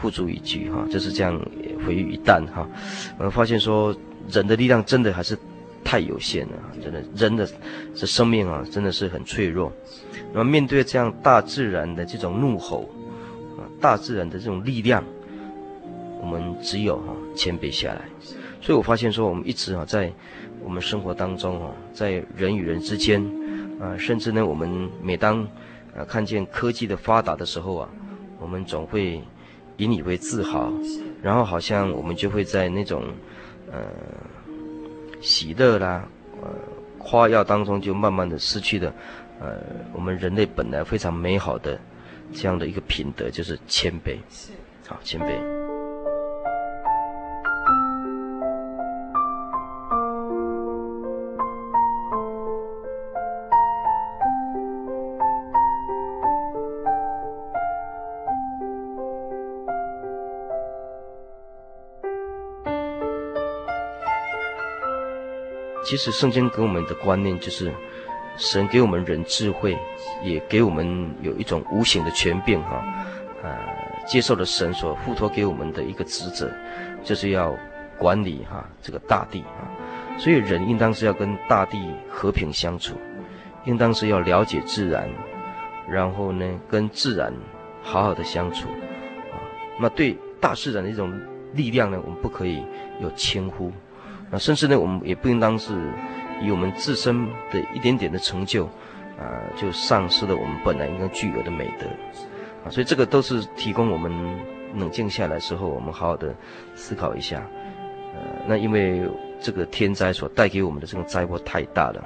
[0.00, 1.40] 付诸一炬哈，就是这样
[1.86, 2.68] 毁于一旦哈。
[3.16, 3.94] 我发现说，
[4.28, 5.38] 人的力量真的还是
[5.84, 7.48] 太有限了，真的，人的
[7.94, 9.72] 这生命啊，真的是很脆弱。
[10.32, 12.90] 那么面对这样大自然的这种怒吼，
[13.56, 15.02] 啊，大自然的这种力量，
[16.20, 18.02] 我们只有哈谦卑下来。
[18.60, 20.12] 所以我发现说，我们一直啊在
[20.64, 23.24] 我们生活当中啊，在人与人之间
[23.80, 25.46] 啊，甚至呢，我们每当
[25.96, 27.88] 啊看见科技的发达的时候啊，
[28.40, 29.22] 我们总会。
[29.78, 30.72] 引以为自豪，
[31.20, 33.02] 然后好像我们就会在那种，
[33.72, 33.82] 呃，
[35.20, 36.06] 喜乐啦，
[36.40, 36.48] 呃，
[36.96, 38.94] 夸耀当中，就慢慢的失去了，
[39.40, 39.56] 呃，
[39.92, 41.76] 我们人类本来非常美好的
[42.32, 44.16] 这样的一个品德，就是谦卑，
[44.86, 45.53] 好，谦卑。
[65.94, 67.72] 其实圣经给我们的观念就是，
[68.36, 69.78] 神给我们人智慧，
[70.24, 72.84] 也给我们有一种无形的权柄哈，
[73.44, 73.56] 呃，
[74.04, 76.50] 接受了神所付托给我们的一个职责，
[77.04, 77.56] 就是要
[77.96, 79.70] 管理哈这个大地啊，
[80.18, 81.78] 所以人应当是要跟大地
[82.10, 82.96] 和平相处，
[83.64, 85.08] 应当是要了解自然，
[85.88, 87.32] 然后呢跟自然
[87.84, 88.66] 好好的相处
[89.30, 89.38] 啊，
[89.78, 91.16] 那对大自然的一种
[91.52, 92.64] 力量呢，我们不可以
[93.00, 93.70] 有轻忽。
[94.38, 95.72] 甚至呢，我们也不应当是
[96.42, 98.64] 以我们自身的一点点的成就，
[99.18, 101.86] 啊，就丧失了我们本来应该具有的美德，
[102.64, 104.12] 啊，所以这个都是提供我们
[104.74, 106.34] 冷静下来之后，我们好好的
[106.74, 107.40] 思考一下，
[108.14, 109.02] 呃，那因为
[109.40, 112.02] 这个天灾所带给我们的这种灾祸太大了，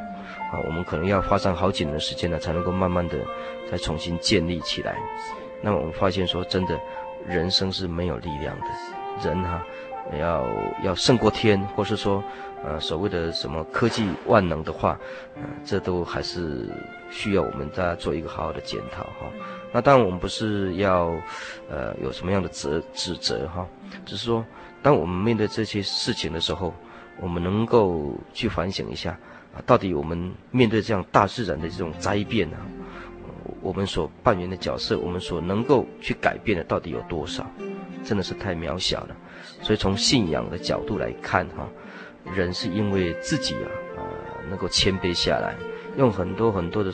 [0.52, 3.16] 啊，我们可能要花上好几年的时间呢，才能够慢慢的
[3.70, 4.96] 再重新建立起来。
[5.62, 6.78] 那么我们发现说，真的，
[7.26, 9.64] 人生是没有力量的，人哈，
[10.16, 10.44] 要
[10.85, 12.23] 要胜过天，或是说。
[12.64, 14.99] 呃，所谓的什么科技万能的话，
[15.37, 16.68] 呃，这都还是
[17.09, 19.31] 需要我们大家做一个好好的检讨哈。
[19.73, 21.14] 那当然，我们不是要，
[21.71, 23.64] 呃，有什么样的责指责哈，
[24.05, 24.44] 只是说，
[24.83, 26.75] 当我们面对这些事情的时候，
[27.21, 29.16] 我们能够去反省一下
[29.55, 32.59] 啊，到底我们面对这样大自然的这种灾变啊，
[33.62, 37.47] 我们所扮演的角色，我们所能够去改变的到底有多少？
[38.05, 39.16] 真的是太渺小了。
[39.62, 41.68] 所以从信仰的角度来看哈。
[42.35, 44.03] 人是因为自己啊，呃，
[44.51, 45.55] 能够谦卑下来，
[45.96, 46.92] 用很多很多的，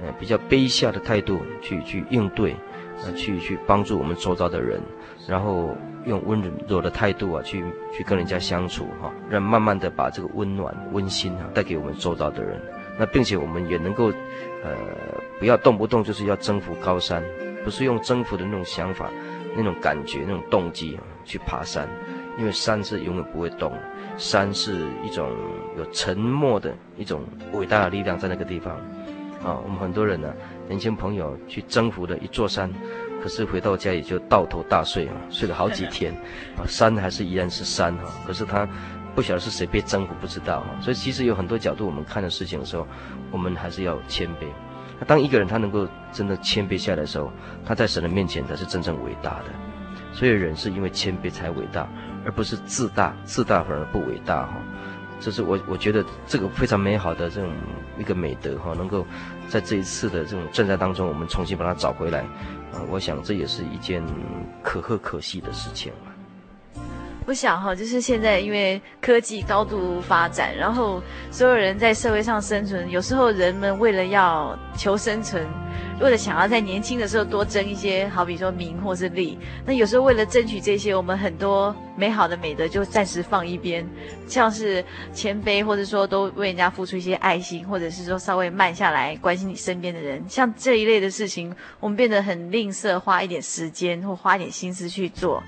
[0.00, 2.56] 呃，比较卑下的态度去去应对，
[3.04, 4.80] 呃，去去帮助我们周遭的人，
[5.28, 12.60] 然后用温柔的态度啊，去去跟人家相处哈，让慢慢的把这个温暖温馨啊带给我们周遭的人。
[12.98, 14.06] 那并且我们也能够，
[14.64, 14.74] 呃，
[15.38, 17.22] 不要动不动就是要征服高山，
[17.64, 19.08] 不是用征服的那种想法、
[19.56, 21.88] 那种感觉、那种动机啊去爬山，
[22.38, 23.72] 因为山是永远不会动。
[24.16, 25.32] 山是一种
[25.76, 28.76] 有沉默的一种伟大的力量在那个地方，
[29.42, 30.32] 啊，我们很多人呢，
[30.68, 32.72] 年轻朋友去征服了一座山，
[33.20, 36.14] 可是回到家也就倒头大睡啊，睡了好几天，
[36.56, 38.68] 啊，山还是依然是山哈，可是他
[39.16, 42.86] 不晓得是谁被征服，不知道哈，所以其实有很多角度我们看的事情的时候，
[43.32, 44.46] 我们还是要谦卑。
[45.00, 47.32] 那当一个人他能够真的谦卑下来的时候，
[47.66, 49.46] 他在神的面前才是真正伟大的。
[50.14, 51.86] 所以人是因为谦卑才伟大。
[52.26, 54.54] 而不是自大，自大反而不伟大哈，
[55.20, 57.52] 这是我我觉得这个非常美好的这种
[57.98, 59.06] 一个美德哈，能够
[59.46, 62.20] 在这一次的这种震灾当中，我们重新把它找回来，
[62.72, 64.02] 啊，我想这也是一件
[64.62, 65.92] 可贺可喜的事情。
[67.26, 75.42] 我想哈，就是现在因为科技高度发展，然后所有人在社会上生存，有时候人们为了要求生存，
[76.02, 83.88] 为了想要在年轻的时候多争一些，好比说名或是利，那有时候为了争取这些，我们很多美好的美德就暂时放一边，
[84.28, 84.84] 像是
[85.14, 95.42] 谦卑，或者说都为人家付出一些爱心，或者是说稍微慢下来关心你身边的人，像这一类的事情，我们变得很吝啬，花一点时间或花一点心思去做。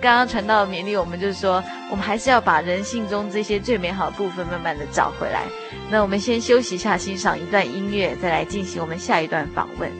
[0.00, 5.42] 刚刚传道勉励我们，就是说，我们还是要把人性中这些最美好的部分慢慢的找回来。
[5.90, 9.90] 那我们先休息一下，欣赏一段音乐，再来进行我们下一段访问。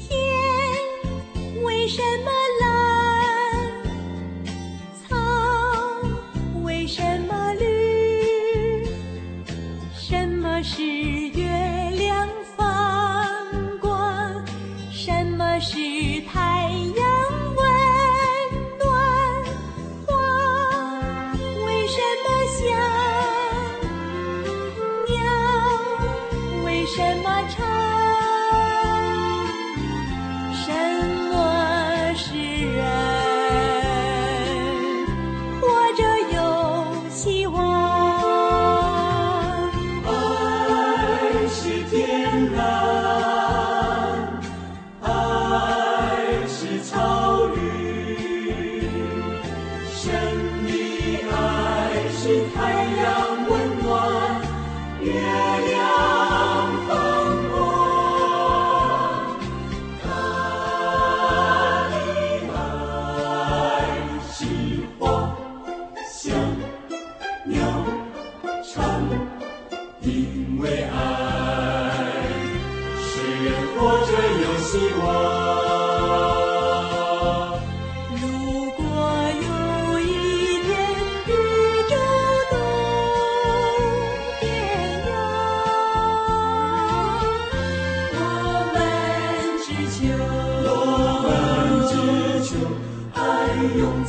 [0.00, 0.18] 天
[1.62, 2.30] 为什么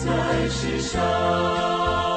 [0.06, 2.09] 在世上。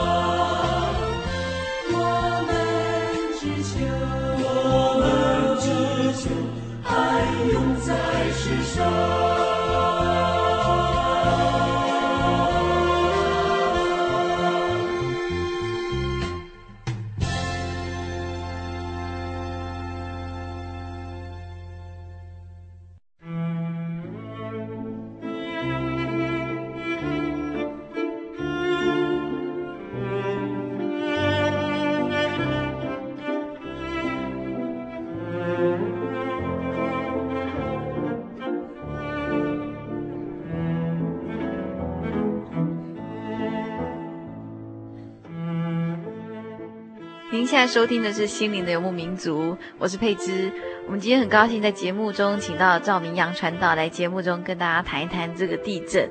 [47.63, 50.51] 在收听的是《心灵的游牧民族》，我是佩芝。
[50.85, 56.11] 我们今天很高兴在节目中请到赵明阳传道来节目中跟大家谈一谈这个地震。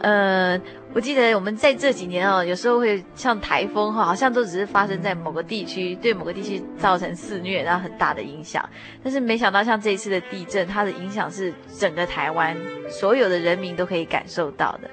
[0.00, 0.60] 呃，
[0.92, 8.68] 我记得我们在这几年哦，有时候会像台风哈，好像都只是发生在某个地区，对某个地区造成肆虐，然后很大的影响。
[9.00, 12.56] 但是没想到像这一次的地震，它的影响是整个台湾
[12.88, 14.90] 所有的人民都可以感受到的。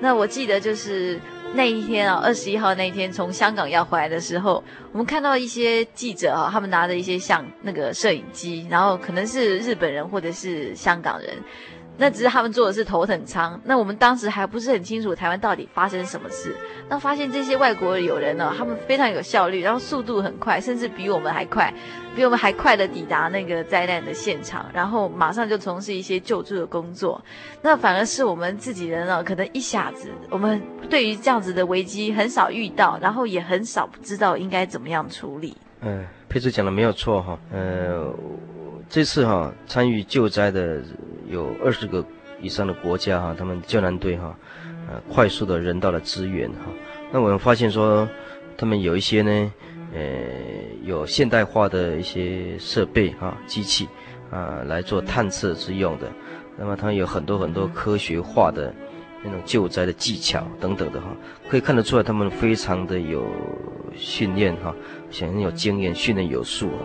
[0.00, 1.18] 那我记得就是
[1.54, 11.30] 那一天啊，二十一号那一天从香港要回来的时候，我们看到一些记者啊，他们拿着一些像那个摄影机，然后可能是日本人或者是香港人。
[12.00, 16.56] 那只是他们坐的是头等舱，那我们当时还不是很清楚台湾到底发生什么事。
[16.88, 21.74] 那发现这些外国友人呢，他们非常有效率，然后速度很快，甚至比我们还快，
[22.14, 27.20] 比我们还快的抵达那个灾难的现场，然后马上就从事一些救助的工作。
[27.62, 35.56] 那反而是我们自己人呢，可能一下子，我们对于这样子的危机很少遇到，然后也很少知道应该怎么样处理。
[35.80, 38.14] 嗯，佩芝讲的没有错哈，呃。
[38.88, 40.82] 这次哈参与救灾的
[41.28, 42.04] 有二十个
[42.40, 44.34] 以上的国家哈，他们救难队哈，
[44.88, 46.66] 呃，快速的人道的支援哈。
[47.12, 48.08] 那我们发现说，
[48.56, 49.52] 他们有一些呢，
[49.92, 50.00] 呃，
[50.84, 53.86] 有现代化的一些设备哈，机器
[54.30, 56.10] 啊，来做探测之用的。
[56.56, 58.74] 那么它有很多很多科学化的
[59.22, 61.08] 那种救灾的技巧等等的哈，
[61.50, 63.26] 可以看得出来他们非常的有
[63.94, 64.74] 训练哈，
[65.10, 66.80] 显然有经验，训练有素啊。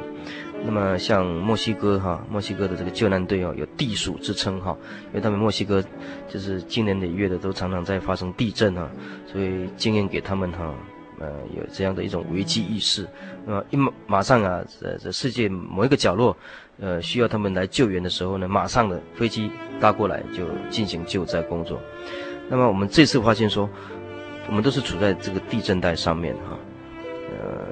[0.65, 4.75] 那么像墨西哥哈，墨西哥的这个救难队哦，有地鼠之称哈，
[5.07, 5.83] 因为他们墨西哥
[6.29, 8.89] 就是经年累月的都常常在发生地震哈，
[9.27, 10.73] 所以经验给他们哈，
[11.19, 13.05] 呃，有这样的一种危机意识。
[13.45, 16.35] 那么一马马上啊，在这世界某一个角落，
[16.79, 21.77] 呃，需要他们来救援的时候呢，马上的飞机搭过来就进行救灾工作。
[22.49, 23.69] 那么我们这次发现说，
[24.47, 26.57] 我们都是处在这个地震带上面哈，
[27.31, 27.67] 呃，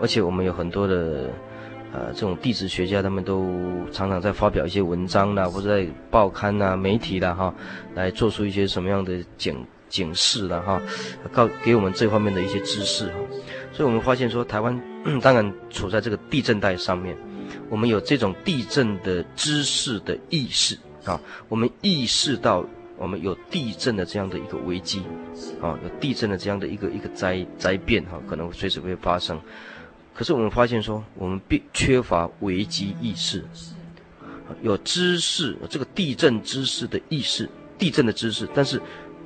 [0.00, 1.28] 而且我们有很多的。
[1.94, 7.54] 呃，这种地质学家他们都常常在发表一些文章啦，或者在报刊呐、媒体啦，哈，
[7.94, 10.82] 来做出一些什么样的警警示啦，哈，
[11.32, 13.12] 告给我们这方面的一些知识哈。
[13.70, 14.76] 所以我们发现说，台湾
[15.22, 17.16] 当然处在这个地震带上面，
[17.70, 22.64] 我们有这种地震的知识的意识啊，我们意识到
[22.98, 25.04] 我们有地震的这样的一个危机
[25.62, 29.40] 啊，有地震的这样的一个一个灾灾变哈，可能随时会发生。
[30.14, 33.44] 可是我们发现说，我们并缺乏危机意识，
[34.62, 38.80] 有知识，这个地震知识的意识，地震的知识，但是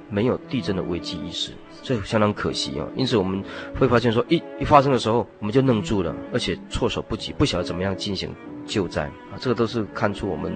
[0.09, 2.89] 没有地震的危机意识，这相当可惜啊。
[2.97, 3.45] 因此我们
[3.79, 8.35] 会发现说，一一发生的时候，我们就愣住了，而且措手不及，不晓得怎么样进行
[8.67, 9.37] 救灾啊。
[9.39, 10.53] 这个都是看出我们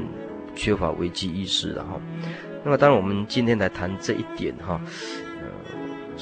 [0.57, 2.01] 缺乏危机意识的哈。
[2.65, 4.81] 那么当然，我们今天来谈这一点哈。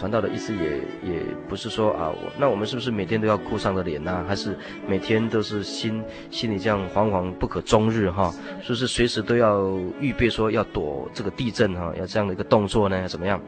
[0.00, 0.78] 传道的意思也
[1.12, 4.24] 也不是说啊，我那我们是不是每天都要哭丧着脸呢？
[4.26, 4.56] 还是
[4.88, 8.32] 每天都是心心里这样惶惶不可终日哈？
[8.62, 11.92] 是不是随时都要预备说要躲这个地震哈？
[11.98, 13.06] 要这样的一个动作呢？
[13.06, 13.38] 怎么样？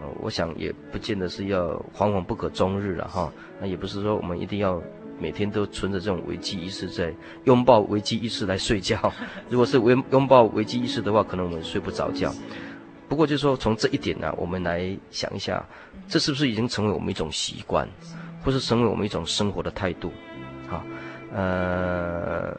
[0.00, 3.32] 呃，我想也不见得是要惶惶不可终日了哈。
[3.60, 4.82] 那也不是说我们一定要
[5.20, 9.12] 每天都存着这种危机意识在拥抱危机意识来睡觉。
[9.48, 12.34] 如果是拥拥抱危机意识的话，可能我们睡不着觉。
[13.14, 15.64] 不过就是说，从这一点呢、我们来想一下，
[16.08, 17.88] 这是不是已经成为我们一种习惯，
[18.42, 20.10] 或是成为我们一种生活的态度？
[20.66, 20.84] 好，
[21.32, 22.52] 呃，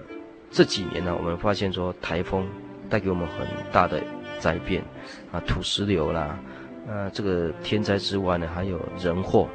[0.49, 2.47] 这几年呢，我们发现说，台风
[2.89, 4.01] 带给我们很大的
[4.39, 4.81] 灾变，
[5.29, 6.39] 啊，土石流啦，
[6.87, 9.49] 呃，这个天灾之外呢，还有人祸，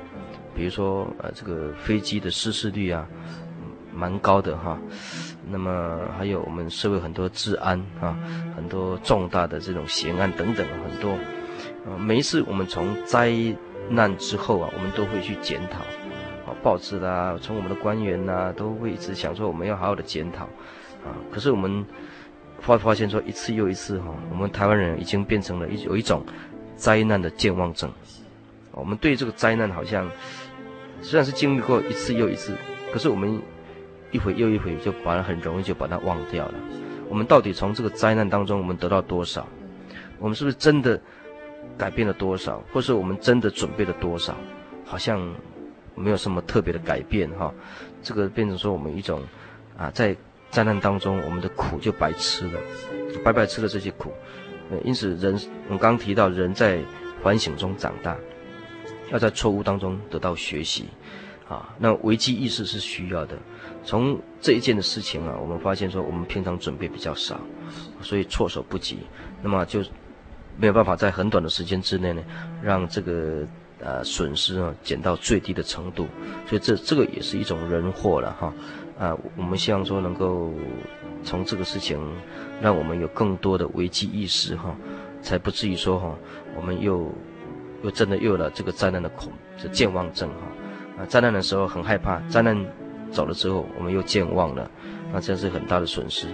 [0.54, 3.08] 比如说呃，这个飞机的失事率啊，
[3.90, 4.78] 蛮高的哈。
[5.50, 8.16] 那么还有我们社会很多治安啊，
[8.54, 11.18] 很多重大的这种险案等等很多，
[11.86, 13.32] 呃，每一次我们从灾
[13.88, 15.80] 难之后啊，我们都会去检讨，
[16.48, 20.44] 啊，报纸啦，从我们的官员呐、啊，都会一直想说我们要好好的检讨，
[21.04, 21.84] 啊，可是我们
[22.60, 26.24] 发发现说一次又一次哈，我们台湾人已经变成了一有一种
[26.76, 27.90] 灾难的健忘症，
[28.70, 30.08] 我们对这个灾难好像
[31.02, 32.54] 虽然是经历过一次又一次，
[32.92, 33.42] 可是我们。
[34.10, 36.54] 一回又一回，就把它很容易就把它忘掉了。
[37.08, 39.46] 我们到底从这个灾难当中，我们得到多少？
[40.18, 41.00] 我们是不是真的
[41.76, 42.62] 改变了多少？
[42.72, 44.36] 或是我们真的准备了多少？
[44.84, 45.34] 好像
[45.94, 47.52] 没有什么特别的改变哈。
[48.02, 49.22] 这个变成说我们一种
[49.76, 50.16] 啊，在
[50.50, 52.60] 灾难当中，我们的苦就白吃了，
[53.24, 54.12] 白白吃了这些苦。
[54.84, 55.34] 因此人，
[55.66, 56.80] 我们刚提到，人在
[57.22, 58.16] 反省中长大，
[59.10, 60.88] 要在错误当中得到学习。
[61.50, 63.36] 啊，那危机意识是需要的。
[63.84, 67.40] 从这一件的事情啊，我们发现说，我们平常准备比较少，
[68.00, 68.98] 所以措手不及。
[69.42, 69.82] 那么就
[70.56, 72.22] 没有办法在很短的时间之内呢，
[72.62, 73.44] 让这个
[73.80, 76.06] 呃损失啊减到最低的程度，
[76.46, 78.54] 所以这这个也是一种人祸了哈。
[78.96, 80.52] 啊，我们希望说能够
[81.24, 81.98] 从这个事情，
[82.62, 84.76] 让我们有更多的危机意识哈，
[85.20, 86.14] 才不至于说哈，
[86.54, 87.12] 我们又
[87.82, 90.46] 又真的又有了这个灾难的恐，这健忘症哈。
[91.06, 92.56] 灾难的时候很害怕，灾难
[93.10, 94.70] 走了之后，我们又健忘了，
[95.12, 96.26] 那这是很大的损失。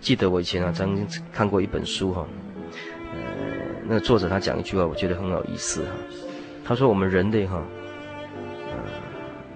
[0.00, 2.26] 记得我以前啊，曾经看过一本书哈，
[3.92, 5.90] 那作者他讲一句话，我觉得很有意思哈。
[6.64, 7.60] 他说我们人类哈，
[8.70, 8.76] 呃，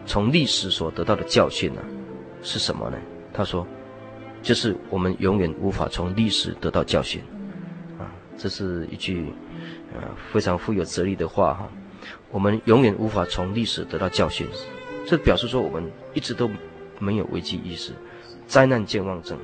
[0.05, 1.81] 从历史所得到的教训呢，
[2.43, 2.99] 是什么呢？
[3.33, 3.65] 他说，
[4.43, 7.23] 就是我们永远无法从历史得到教训，
[7.97, 9.33] 啊，这是一句
[9.95, 10.01] 呃
[10.33, 11.69] 非常富有哲理的话哈。
[12.33, 14.49] 我们永远无法从历史得到教训，
[15.07, 16.51] 这表示说我们一直都
[16.99, 17.93] 没有危机意识，
[18.49, 19.39] 灾难健忘症。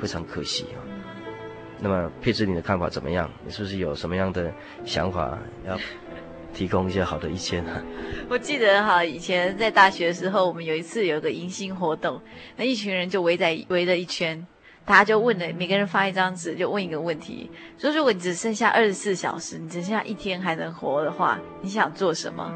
[0.00, 0.80] 非常可惜啊。
[1.82, 3.30] 那么佩芝，你的看法怎么样？
[3.44, 4.52] 你是不是有什么样的
[4.84, 5.78] 想法要
[6.52, 7.82] 提供一些好的意见呢？
[8.28, 12.20] 我记得哈，以前在大学的时候，我们有一次有个迎新活动，
[12.56, 14.46] 那一群人就围在围了一圈。
[14.86, 22.52] 大家就问了，每个人发一张纸，就问一个问题：说如果你只剩下二十四小时，你只剩下一天还能活的话，你想做什么？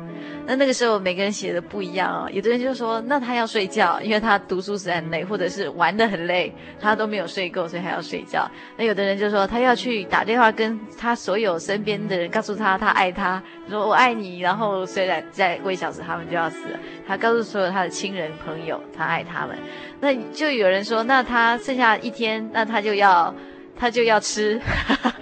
[0.47, 2.29] 那那个时候每个人写的不一样哦。
[2.33, 8.51] 有的人就说，那他要睡觉，因为他读书实在很累，或者是玩得很累，他都没有睡够，所以还要睡觉。
[8.77, 14.41] 那有的人就说，他要去打电话跟他所有身边的人，告诉他他爱他，说我爱你。
[14.41, 19.57] 然后虽然再过一小时他们就要死了，他告诉所有他的亲人朋友，他爱他们。
[20.01, 23.35] 那就有人说，那他剩下一天，那他就要，
[23.77, 24.61] 他就要吃，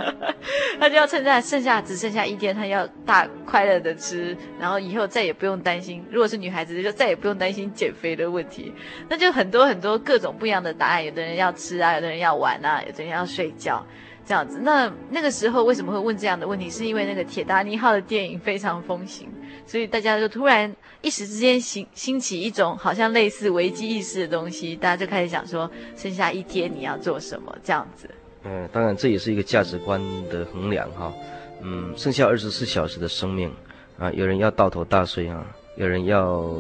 [0.78, 8.72] 他就要趁在剩下只剩下一天，他要大快乐的吃，然后以后再也不用担心，如果是女孩子就再也不用担心减肥的问题。
[9.09, 13.84] 那就很多很多各种不一样的答案，有的人要吃啊，有的人要玩啊，有的人要睡觉。
[14.25, 16.70] 这样子，那那个时候为什么会问这样的问题？
[16.70, 19.29] 是因为那个铁达尼号的电影非常风行，
[19.66, 27.57] 所以大家就突然一时之间兴兴起一种好像类似危机意识的东西，大家就开始想说，剩下一天你要做什么？
[27.64, 28.09] 这样子。
[28.45, 30.01] 嗯，当然这也是一个价值观
[30.31, 31.12] 的衡量哈。
[31.61, 33.53] 嗯，剩下二十四小时的生命
[33.99, 35.47] 啊，有人要倒头大睡啊，
[35.77, 36.53] 有人要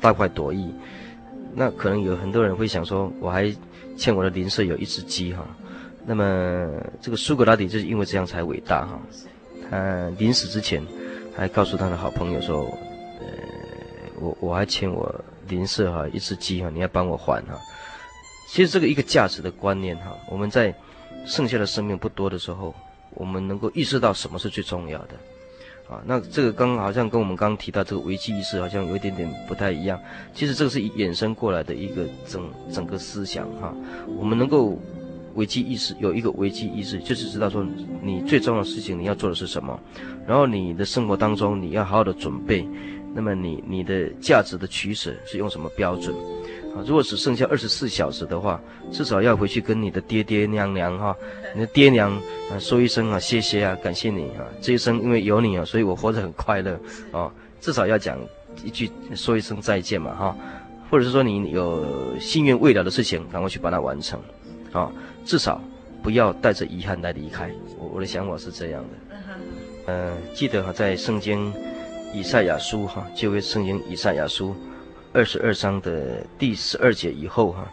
[0.00, 0.72] 大快朵颐，
[1.54, 3.52] 那可能有很多人会想说，我还
[3.96, 5.44] 欠我的邻舍有一只鸡哈。
[6.10, 6.68] 那么，
[7.00, 9.00] 这个苏格拉底就是因为这样才伟大哈。
[9.70, 10.84] 他临死之前，
[11.36, 12.64] 还告诉他的好朋友说
[13.22, 13.26] ：“呃，
[14.18, 17.56] 我我还欠我邻舍哈一只鸡哈，你要帮我还哈。”
[18.50, 20.74] 其实这个一个价值的观念哈，我们在
[21.26, 22.74] 剩下的生命不多的时候，
[23.10, 25.14] 我们能够意识到什么是最重要的
[25.88, 26.02] 啊。
[26.04, 29.96] 那这个刚刚好像跟我们刚刚提到这个危机意识好像有一点点不太一样。
[30.34, 33.72] 其实这个是衍生过来的一个整整个思想哈。
[34.18, 34.76] 我们能够。
[35.34, 37.64] 危机意识有一个危机意识，就是知道说
[38.02, 39.78] 你最重要的事情你要做的是什么，
[40.26, 42.66] 然后你的生活当中你要好好的准备，
[43.14, 46.14] 那么你你的价值的取舍是用什么标准？
[46.74, 48.60] 啊，如果只剩下二十四小时的话，
[48.92, 51.16] 至少要回去跟你的爹爹娘娘哈，
[51.52, 52.12] 你的爹娘
[52.48, 56.78] 啊说一声啊谢谢啊感谢你啊，这一生因为有你啊，所以我活得很快乐
[57.10, 57.28] 啊，
[57.60, 58.16] 至少要讲
[58.64, 60.36] 一句说一声再见嘛哈，
[60.88, 61.84] 或者是说你有
[62.20, 64.20] 心愿未了的事情，赶快去把它完成，
[64.72, 64.90] 啊。
[65.24, 65.60] 至少
[66.02, 67.50] 不要带着遗憾来离开。
[67.78, 68.88] 我我的想法是这样的。
[69.10, 69.40] 嗯
[69.86, 71.52] 呃，记得哈，在圣经
[72.12, 74.54] 以赛亚书哈，就为圣经以赛亚书
[75.12, 77.66] 二十二章的第十二节以后哈，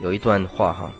[0.00, 0.92] 有一段话哈。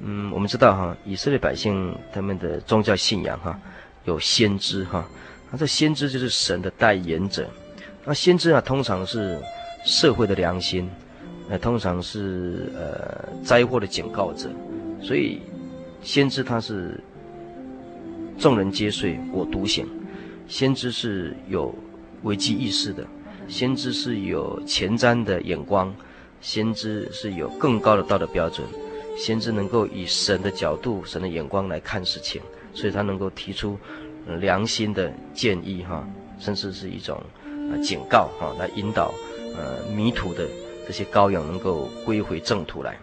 [0.00, 3.58] 嗯，我们知道哈，以色列百姓他们的宗教信仰哈，
[4.04, 5.06] 有先知哈。
[5.50, 7.48] 那这先知就是神的代言者。
[8.04, 9.38] 那先知啊，通常是
[9.84, 10.88] 社会的良心，
[11.48, 14.48] 那通常是呃灾祸的警告者。
[15.06, 15.40] 所以，
[16.02, 17.00] 先知他是
[18.36, 19.86] 众人皆睡我独醒，
[20.48, 21.72] 先知是有
[22.24, 23.06] 危机意识的，
[23.46, 25.94] 先知是有前瞻的眼光，
[26.40, 28.66] 先知是有更高的道德标准，
[29.16, 32.42] 先知能够以神的角度、神的眼光来看事情，
[32.74, 33.78] 所以他能够提出
[34.40, 36.04] 良心的建议哈，
[36.40, 37.22] 甚至是一种
[37.80, 39.14] 警告哈，来引导
[39.56, 40.48] 呃迷途的
[40.84, 42.98] 这些羔羊能够归回正途来。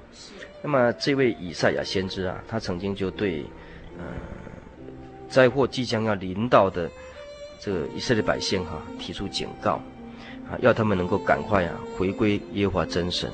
[0.64, 3.44] 那么这位以赛亚先知啊，他曾经就对，
[3.98, 4.06] 呃，
[5.28, 6.90] 灾祸即将要临到的
[7.60, 9.74] 这个以色列百姓哈、提出警告，
[10.50, 13.30] 啊，要他们能够赶快啊回归耶和华真神，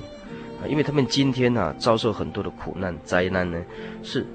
[0.59, 3.63] 啊，因为他们今天呢、啊、遭受很多的苦难灾难呢，
[4.01, 4.25] 是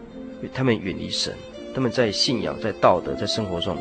[0.53, 1.35] 他们远离神，
[1.75, 3.77] 他们在信仰、在道德、在生活中，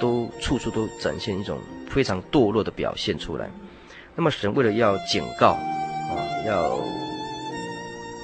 [0.00, 1.58] 都处处都展现一种
[1.90, 3.50] 非常堕落的表现出来。
[4.14, 6.78] 那么神为了要警告啊，要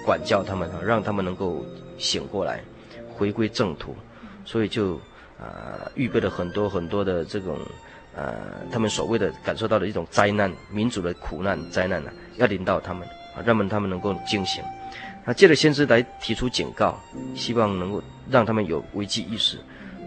[0.05, 1.65] 管教他们啊，让他们能够
[1.99, 2.61] 醒过来，
[3.15, 3.95] 回归正途，
[4.45, 4.95] 所以就
[5.39, 7.57] 啊预备了很多很多的这种
[8.15, 8.35] 呃，
[8.71, 14.63] 他们所谓的感受到的一种灾难、民族的苦难灾难呢、啊，要临到他们啊，让他们他们能够惊醒。
[15.25, 16.99] 那借着先知来提出警告，
[17.35, 19.57] 希望能够让他们有危机意识，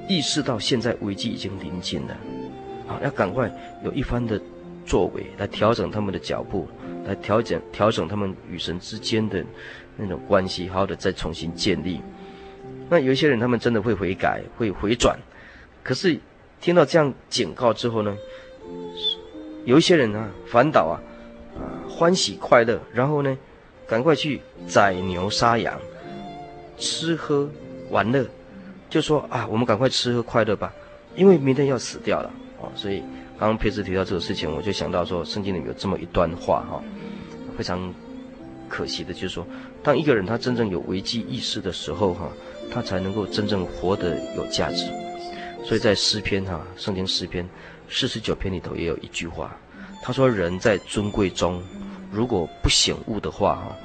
[0.07, 2.13] 意识到现在危机已经临近了，
[2.87, 3.49] 啊，要赶快
[3.83, 4.39] 有一番的
[4.85, 6.67] 作为来调整他们的脚步，
[7.05, 9.43] 来调整调整他们与神之间的
[9.97, 12.01] 那种关系，好好的再重新建立。
[12.89, 15.17] 那有一些人他们真的会悔改，会回转，
[15.83, 16.19] 可是
[16.61, 18.15] 听到这样警告之后呢，
[19.65, 20.95] 有一些人呢反倒啊
[21.57, 23.37] 啊欢喜快乐，然后呢。
[23.87, 25.79] 赶快去宰牛杀羊，
[26.75, 27.47] 吃喝
[27.91, 28.25] 玩乐，
[28.89, 30.73] 就说啊，我们赶快吃喝快乐吧，
[31.15, 32.67] 因为明天要死掉了哦。
[32.73, 33.01] 所以
[33.37, 36.83] 刚刚佩斯提到这个事情，我就想到说，圣经里有这么一段话哈，
[37.55, 37.93] 非常
[38.67, 39.45] 可惜的，就是说，
[39.85, 42.27] 当一个人他真正有危机意识的时候哈，
[42.71, 44.87] 他才能够真正活得有价值。
[45.63, 47.47] 所以在诗篇哈，圣经诗篇
[47.87, 49.55] 四十九篇里头也有一句话，
[50.01, 51.63] 他说：“人在尊贵中。”
[52.11, 53.75] 如果不醒悟的话，哈，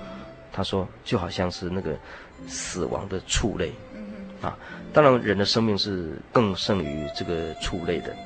[0.51, 1.95] 他说就好像是那个
[2.49, 3.71] 死亡的畜类，
[4.41, 4.57] 啊，
[4.95, 8.17] 当然人的生命是更胜于这个畜类的。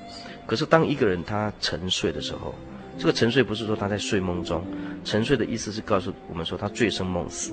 [0.47, 2.55] 可是当一个人他沉睡的时候，
[2.99, 4.65] 这个沉睡不是说他在睡梦中，
[5.05, 7.53] 沉睡的意思是告诉我们说他醉生梦死，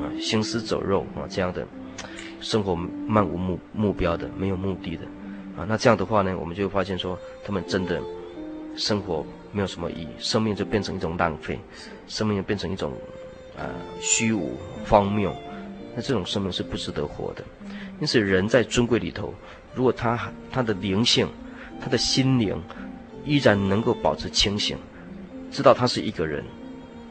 [0.00, 1.66] 啊，行尸走肉啊这样的
[2.40, 5.04] 生活漫无目目标的，没有目的的，
[5.56, 8.00] 啊，那这样的话呢，我们就会发现说他们真的
[8.76, 9.24] 生活。
[9.52, 11.58] 没有什么意义，生命就变成一种浪费，
[12.06, 12.92] 生命就变成一种，
[13.56, 13.68] 呃，
[14.00, 14.56] 虚无
[14.88, 15.34] 荒谬，
[15.92, 17.42] 那这种生命是不值得活的。
[18.00, 19.34] 因此，人在尊贵里头，
[19.74, 21.26] 如果他他的灵性，
[21.80, 22.56] 他的心灵
[23.30, 24.76] 依然能够保持清醒，
[25.52, 26.44] 知道他是一个人，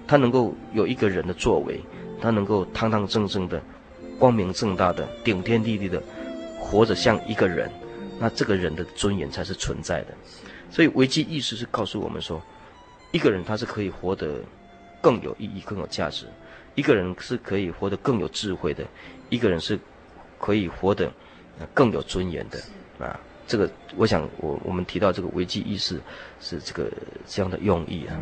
[0.06, 1.80] 他能够有一个人的作为，
[2.20, 3.62] 他能够堂堂正正的、
[4.20, 6.04] 光明正大的、顶天立地的
[6.60, 7.72] 活着像一个人，
[8.20, 10.08] 那这个人的尊严才是存在的。
[10.70, 12.42] 所以危机意识是告诉我们说，
[13.14, 14.42] 一个人他是可以活得
[15.00, 16.26] 更有意义、更有价值；
[16.76, 18.84] 一个人是可以活得更有智慧的；
[19.30, 19.80] 一个人是
[20.38, 21.10] 可以活得
[21.74, 22.60] 更有尊严的。
[23.06, 23.18] 啊，
[23.50, 26.00] 这个我想我我们提到这个危机意识
[26.40, 26.88] 是这个
[27.26, 28.14] 这样的用意啊。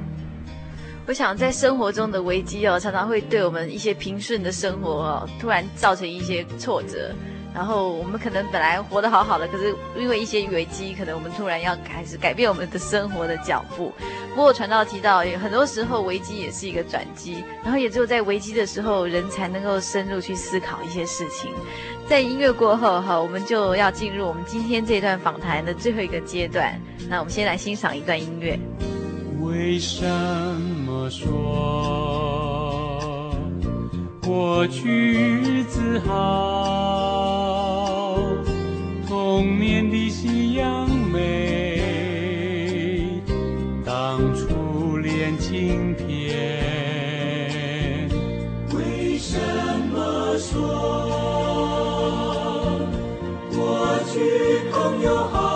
[1.05, 7.13] 我想在生活中的危机哦，常常会对我们一些平顺的生活哦，突然造成一些挫折。
[7.53, 13.91] 然后我们可能本来活得好好的，可是因为一些危机，可能我们突然要开始改变我们的生活的脚步。
[14.35, 21.51] 不过传道提到，很多时候危机也是一个转机，然后也只有在危机的时候，人才能够深入去思考一些事情。
[22.09, 26.81] 在音乐过后哈，我们就要进入我们今天这段访谈的最后一个阶段。
[27.09, 28.57] 那我们先来欣赏一段音乐。
[29.41, 30.05] 为什
[30.85, 31.29] 么说
[34.21, 36.15] 过去日子好，
[39.05, 41.81] 童年的夕阳美，
[43.85, 45.93] 当初恋情
[55.07, 55.46] 朋友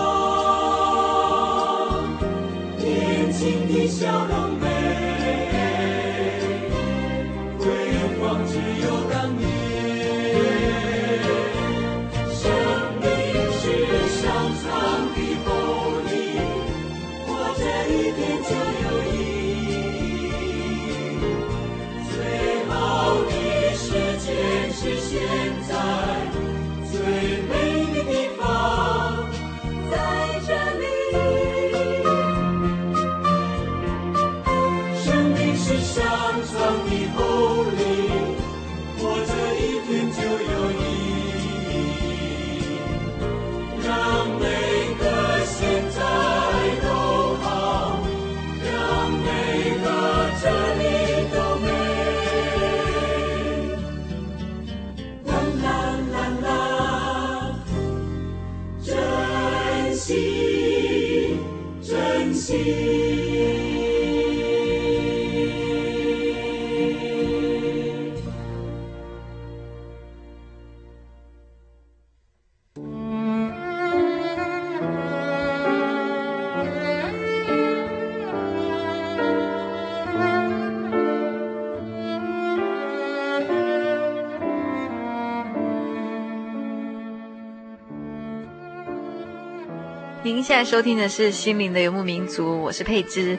[90.51, 93.37] 现在收听的是《心灵的游牧民族》，我是佩芝。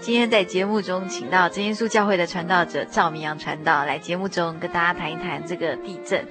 [0.00, 6.26] 今天在节目中请到真耶稣教会的传道者赵明阳传道来节目中跟大家谈一谈这个地震。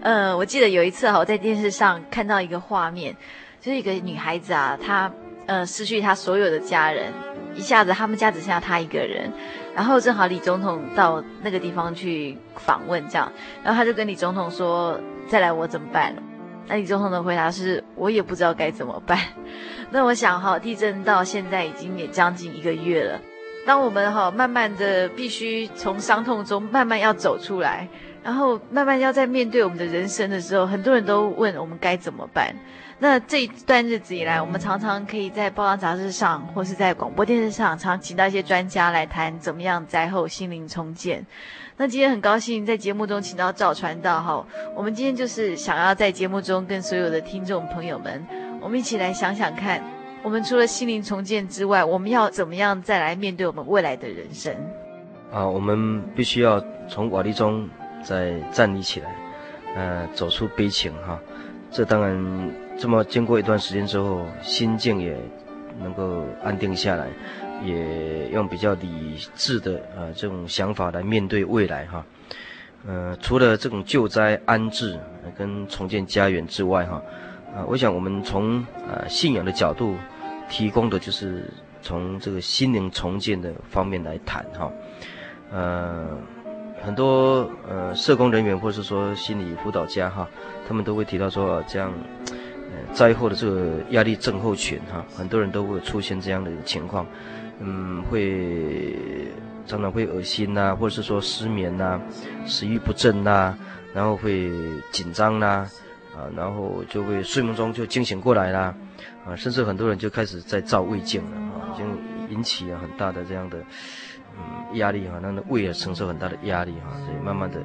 [0.00, 3.14] 呃，我记得有一次哈，我在电视上看到一个画面，
[3.60, 5.12] 就是一个女孩子啊，她
[5.44, 7.12] 呃失去她所有的家人，
[7.54, 9.30] 一下子他们家只剩下她一个人，
[9.76, 13.30] 然后正好李总统到那个地方去访问，这样，
[13.62, 14.98] 然后他就跟李总统说
[15.28, 16.16] ：“再来我怎么办？”
[16.68, 19.18] 那李总统的回答是：“我也不知道该怎么办。
[19.90, 23.20] ”那我想哈，地震到现在已经也将近一个月了。
[23.66, 27.88] 当我们哈慢慢的必须从伤痛中慢慢要走出来，
[28.22, 32.54] 然后慢慢要在面对我们的人生的时候，很多人都问我们该怎么办。
[32.98, 41.26] 那这一段日子以来，我们常常可以在报章杂志上，或是在广播电视上，常请到一些专家来谈怎么样灾后心灵重建。
[41.76, 44.46] 那今天很高兴在节目中请到赵传道哈，
[44.76, 48.24] 我们今天就是想要在节目中跟所有的听众朋友们。
[48.60, 49.82] 我们一起来想想看，
[50.22, 54.54] 我们除了心灵重建之外，我们要怎么样再来面对我们未来的人生？
[55.32, 57.68] 啊，我们必须要从瓦砾中
[58.02, 59.14] 再站立起来，
[59.76, 61.18] 呃，走出悲情哈。
[61.70, 65.16] 这当然，这么经过一段时间之后，心境也
[65.80, 67.08] 能够安定下来，
[67.64, 72.04] 也用比较理智的呃这种想法来面对未来哈。
[72.86, 74.98] 呃，除了这种救灾安置
[75.38, 77.02] 跟重建家园之外哈。
[77.54, 79.94] 啊，我想我们从呃信仰的角度
[80.48, 81.44] 提供的就是
[81.82, 84.72] 从这个心灵重建的方面来谈哈，
[85.52, 86.16] 呃，
[86.84, 90.28] 很多呃社工人员或是说心理辅导家哈，
[90.66, 91.92] 他们都会提到说这样，
[92.28, 97.06] 呃灾后的这个压力症候群哈，很多人都会出现这样的情况，
[97.60, 98.94] 嗯，会
[99.66, 102.00] 常常会恶心呐，或者是说失眠呐，
[102.44, 103.54] 食欲不振呐，
[103.94, 104.50] 然后会
[104.90, 105.68] 紧张呐。
[106.14, 108.74] 啊，然后就会睡梦中就惊醒过来啦，
[109.26, 111.86] 啊，甚至很多人就开始在照胃镜了，啊，已经
[112.28, 113.56] 引起了很大的这样的
[114.36, 117.62] 嗯压力哈，那那胃也承受很大的压力哈，所以慢慢的，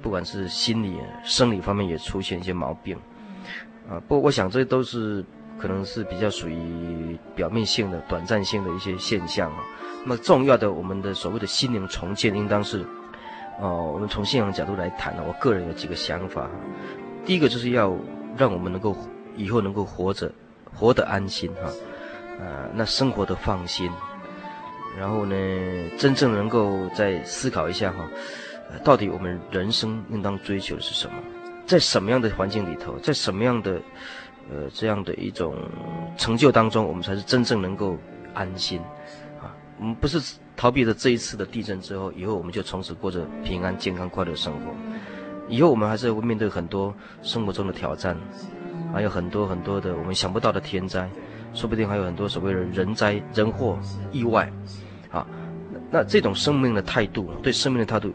[0.00, 2.96] 不管是心理、生理方面也出现一些毛病，
[3.88, 5.24] 啊，不过我想这都是
[5.58, 9.58] 可能是比较属于表面性的、短暂性的一些现象啊。
[10.04, 12.84] 那么重要的，我们的所谓的心灵重建，应当是，
[13.60, 16.50] 哦，我们从信仰角度来谈呢，我个人有几个想法。
[17.24, 17.96] 第一个就是要
[18.36, 18.96] 让我们能够
[19.36, 20.32] 以后能够活着，
[20.74, 21.70] 活得安心哈，
[22.40, 23.88] 呃，那生活的放心，
[24.98, 25.34] 然后呢，
[25.98, 28.08] 真正能够再思考一下哈，
[28.84, 31.14] 到底我们人生应当追求的是什么？
[31.66, 33.80] 在什么样的环境里头，在什么样的
[34.50, 35.56] 呃这样的一种
[36.18, 37.96] 成就当中，我们才是真正能够
[38.34, 38.80] 安心
[39.40, 39.54] 啊？
[39.78, 40.20] 我们不是
[40.56, 44.74] 逃避了这一次的地震之后，以后我们就从此过着平安、健康、快乐的生活。
[45.48, 48.16] 以后我们还是会面对很多生活中的挑战，
[48.92, 51.08] 还有很多很多的我们想不到的天灾，
[51.54, 53.78] 说不定还有很多所谓的人灾人祸
[54.10, 54.50] 意外，
[55.10, 55.26] 啊，
[55.90, 58.12] 那这种生命的态度，对生命的态度，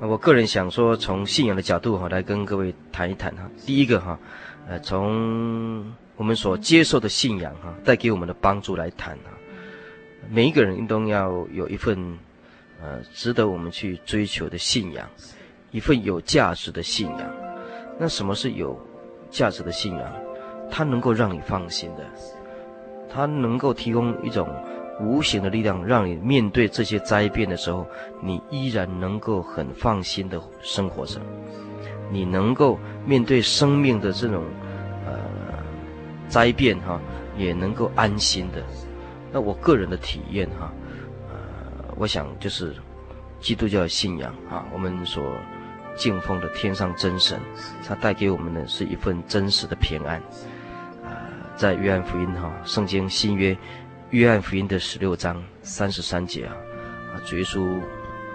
[0.00, 3.48] 我个人想说，从信仰的角度哈来跟各位谈一谈哈。
[3.66, 4.18] 第一个哈，
[4.68, 9.30] 呃，从我们所接受的信仰哈带给我们的帮助来谈哈，
[10.30, 12.18] 每一个人都要有一份
[12.80, 15.08] 呃值得我们去追求的信仰。
[15.70, 17.34] 一份有价值的信仰，
[17.98, 18.78] 那什么是有
[19.30, 20.12] 价值的信仰？
[20.70, 22.04] 它能够让你放心的，
[23.12, 24.48] 它能够提供一种
[25.00, 27.86] 无形的力量，让你面对这些灾变的时候，
[28.20, 31.20] 你依然能够很放心的生活着。
[32.10, 34.44] 你能够面对生命的这种
[35.06, 35.18] 呃
[36.28, 37.00] 灾变哈，
[37.36, 38.62] 也能够安心的。
[39.32, 40.72] 那我个人的体验哈，
[41.30, 42.74] 呃，我想就是
[43.40, 45.22] 基督教的信仰啊，我们所。
[45.94, 47.38] 敬奉的天上真神，
[47.86, 50.22] 他带给我们的是一份真实的平安。
[51.62, 53.56] 在约翰福音哈，圣经新约
[54.10, 56.56] 约翰福音的十六章三十三节啊，
[57.14, 57.80] 啊，主耶稣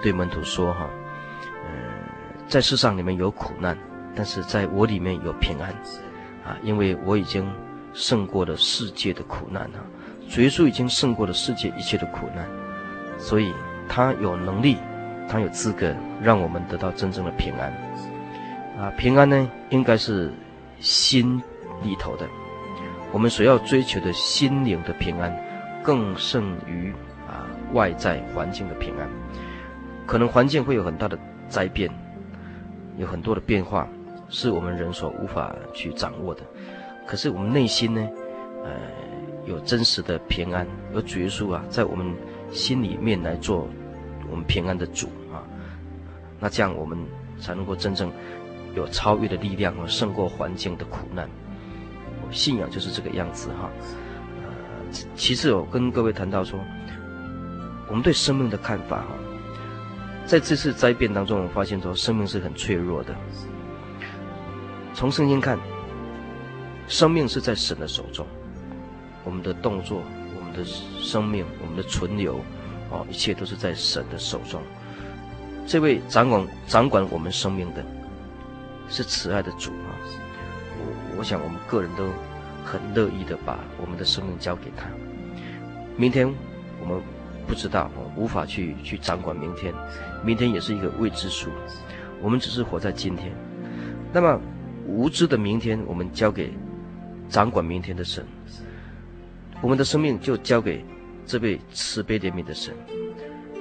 [0.01, 0.89] 对门徒说哈，
[1.65, 1.69] 嗯、
[2.47, 3.77] 在世上你们有苦难，
[4.15, 5.71] 但是在我里面有平安，
[6.45, 7.45] 啊，因为我已经
[7.93, 9.83] 胜过了世界的苦难啊，
[10.29, 12.47] 主耶稣已经胜过了世界一切的苦难，
[13.19, 13.53] 所以
[13.89, 14.77] 他有能力。
[15.29, 17.73] 他有资格让我们得到真正的平安，
[18.79, 20.31] 啊，平安呢，应该是
[20.79, 21.43] 心
[21.83, 22.25] 里头的，
[23.11, 25.35] 我们所要追求的心灵的平安，
[25.83, 26.93] 更胜于
[27.27, 29.09] 啊外在环境的平安。
[30.05, 31.89] 可能环境会有很大的灾变，
[32.97, 33.87] 有很多的变化，
[34.29, 36.41] 是我们人所无法去掌握的。
[37.05, 38.07] 可是我们内心呢，
[38.63, 38.71] 呃，
[39.45, 42.13] 有真实的平安，有主耶稣啊，在我们
[42.51, 43.67] 心里面来做。
[44.29, 45.39] 我们平安的主啊，
[46.37, 46.97] 那这样我们
[47.39, 48.11] 才能够真正
[48.75, 51.29] 有超越的力量和胜过环境的苦难。
[52.31, 53.69] 信仰就是这个样子哈。
[54.43, 54.51] 呃，
[55.15, 56.59] 其次我跟各位谈到说，
[57.87, 59.07] 我们对生命的看法哈，
[60.25, 63.15] 在这次灾变当中，我发现说生命是很脆弱的。
[64.93, 65.59] 从圣经看，
[66.87, 68.25] 生命是在神的手中，
[69.23, 70.01] 我们的动作、
[70.35, 72.39] 我们的生命、我们的存留，
[72.89, 74.61] 哦，一切都是在神的手中。
[75.67, 77.85] 这位掌管掌管我们生命的，
[78.89, 79.71] 是慈爱的主！
[81.17, 82.05] 我想我们个人都
[82.63, 84.87] 很乐意的把我们的生命交给他。
[85.97, 86.31] 明天
[86.79, 87.01] 我们
[87.47, 89.73] 不知道，我无法去去掌管明天，
[90.23, 91.49] 明天也是一个未知数。
[92.21, 93.31] 我们只是活在今天。
[94.13, 94.39] 那么。
[94.89, 96.49] 无知的明天，我们交给
[97.27, 98.23] 掌管明天的神；
[99.61, 100.81] 我们的生命就交给
[101.25, 102.73] 这位慈悲怜悯的神。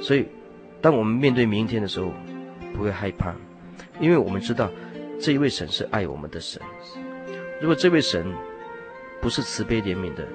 [0.01, 0.29] 所以，
[0.81, 2.13] 当我们面对明天的时候，
[2.73, 3.35] 不会害怕，
[3.99, 4.71] 因为我们知道
[5.21, 6.63] 这一位神是爱我们的神。
[7.61, 8.33] 如果这位神
[9.21, 10.27] 不是慈悲怜悯的，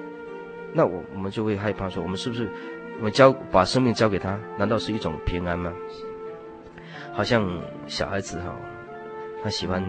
[0.72, 2.48] 那我我们就会害怕说：我们是不是
[2.98, 4.38] 我们交把生命交给他？
[4.58, 5.72] 难道是一种平安吗？
[7.12, 7.46] 好像
[7.86, 8.54] 小孩子哈，
[9.42, 9.84] 他喜欢。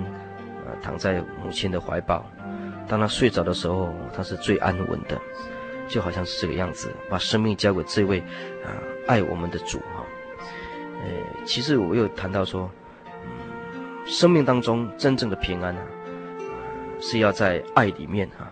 [0.81, 2.25] 躺在母亲的怀抱，
[2.87, 5.21] 当他睡着的时候，他是最安稳的，
[5.87, 8.19] 就好像是这个样子，把生命交给这位
[8.63, 8.71] 啊
[9.05, 10.05] 爱我们的主哈。
[11.03, 12.71] 呃，其实我又谈到说，
[13.05, 15.85] 嗯，生命当中真正的平安啊，
[16.99, 18.51] 是要在爱里面哈。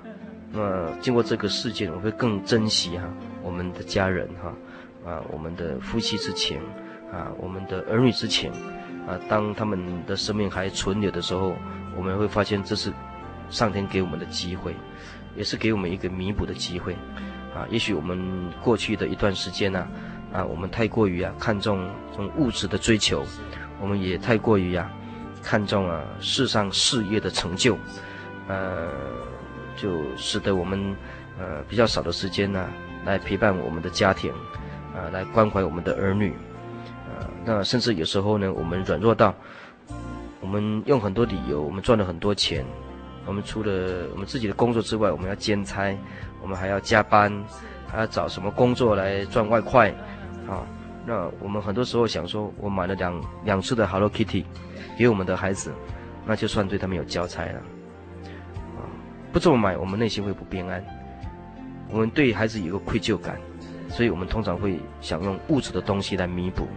[0.52, 3.08] 那么经过这个事件，我会更珍惜哈
[3.42, 6.60] 我们的家人哈，啊我们的夫妻之情，
[7.12, 8.52] 啊我们的儿女之情，
[9.08, 11.56] 啊当他们的生命还存留的时候。
[11.94, 12.90] 我们会发现这是
[13.50, 14.74] 上天给我们的机会，
[15.36, 16.94] 也是给我们一个弥补的机会，
[17.54, 18.18] 啊，也许我们
[18.64, 19.86] 过去的一段时间呢，
[20.32, 23.26] 啊，啊，我们太过于啊看重这种物质的追求，
[23.82, 24.90] 我们也太过于啊
[25.44, 27.78] 看重啊世上事业的成就，
[28.52, 28.90] 呃，
[29.78, 30.94] 就使得我们
[31.40, 32.68] 呃比较少的时间呢
[33.06, 34.30] 来陪伴我们的家庭，
[34.94, 36.34] 啊，来关怀我们的儿女，
[37.08, 39.34] 啊，那甚至有时候呢，我们软弱到。
[40.44, 42.66] 我们用很多理由，我们赚了很多钱，
[43.28, 45.96] 我们除了我们自己的工作之外，我们要兼差，
[46.42, 47.32] 我们还要加班，
[47.88, 49.90] 还要找什么工作来赚外快，
[50.50, 50.66] 啊，
[51.06, 54.44] 那我们很多时候想说，我买了两两次的 Hello Kitty
[54.98, 55.72] 给我们的孩子，
[56.26, 57.62] 那就算对他们有交差了，
[59.32, 60.84] 不这么买，我们内心会不平安，
[61.90, 63.40] 我们对孩子有个愧疚感，
[63.90, 66.68] 所以我们通常会想用物质的东西来弥补，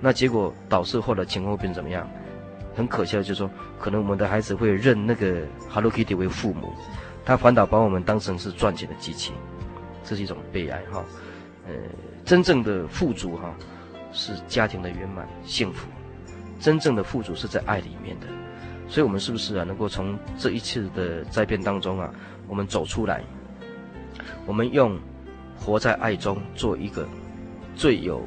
[0.00, 2.08] 那结果导致后来情况会变怎么样？
[2.74, 6.72] 很可笑就是说，可能我们的孩子会认那个 Hello Kitty 为父母，
[7.24, 9.32] 他反倒把我们当成是赚钱的机器，
[10.04, 11.04] 这是一种悲哀哈。
[11.66, 11.74] 呃，
[12.24, 13.52] 真正的富足哈，
[14.12, 15.88] 是家庭的圆满幸福，
[16.60, 18.26] 真正的富足是在爱里面的。
[18.88, 22.10] 所以，我们是不是啊，能够从这一次的灾变当中啊，
[22.46, 23.22] 我们走出来，
[24.46, 24.98] 我们用
[25.58, 27.06] 活在爱中做一个
[27.76, 28.22] 最有。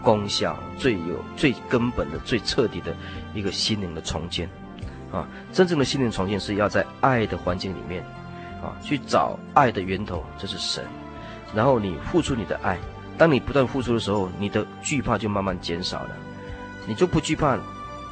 [0.00, 2.94] 功效最有、最根本的、最彻底的
[3.34, 4.48] 一个心灵的重建，
[5.10, 8.00] 啊，真正的心灵重建是要在爱的环境里面，
[8.62, 10.84] 啊，去找爱的源头，这是神，
[11.52, 12.78] 然后你付出你的爱，
[13.18, 16.10] 当你不断付出的时候，你的惧怕就慢慢减少了，
[16.86, 17.58] 你就不惧怕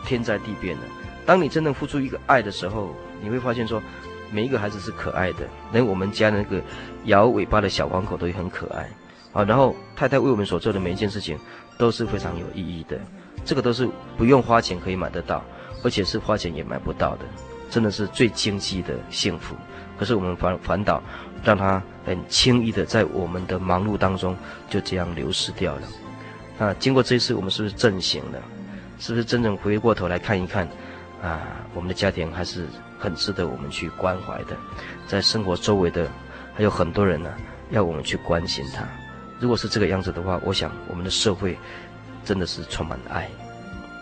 [0.04, 0.82] 天灾地变了。
[1.26, 3.82] 当你真正付出一个爱的时候，你会发现说，
[4.30, 6.62] 每一个孩子是可爱的，连我们家那个
[7.04, 8.88] 摇尾巴的小黄狗都很可爱，
[9.32, 11.38] 啊，然后太太为我们所做的每一件事情。
[11.78, 12.98] 都是非常有意义的，
[13.44, 15.44] 这个都是不用花钱可以买得到，
[15.84, 17.26] 而且是花钱也买不到的，
[17.68, 19.54] 真的是最经济的幸福。
[19.98, 21.02] 可是我们反反倒
[21.44, 24.34] 让它很轻易的在我们的忙碌当中
[24.70, 25.82] 就这样流失掉了。
[26.56, 28.40] 那经过这一次，我们是不是振醒了？
[28.98, 30.66] 是不是真正回过头来看一看
[31.22, 31.64] 啊？
[31.74, 32.66] 我们的家庭还是
[32.98, 34.56] 很值得我们去关怀的，
[35.06, 36.08] 在生活周围的
[36.54, 37.30] 还有很多人呢，
[37.70, 38.82] 要我们去关心他。
[39.38, 41.58] 如果是这个样子的话，我想我们的社会
[42.24, 43.28] 真的是充满了爱，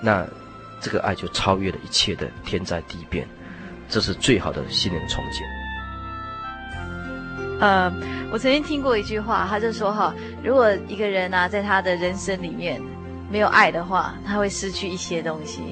[0.00, 0.24] 那
[0.80, 3.26] 这个爱就超越了一切的天灾地变，
[3.88, 5.42] 这是最好的心灵重建。
[7.60, 7.92] 呃，
[8.30, 12.80] 我曾经听过一句话，他就说哈，如果一个人啊，在他的人生里面
[13.30, 15.62] 没有爱的话，他会失去一些东西；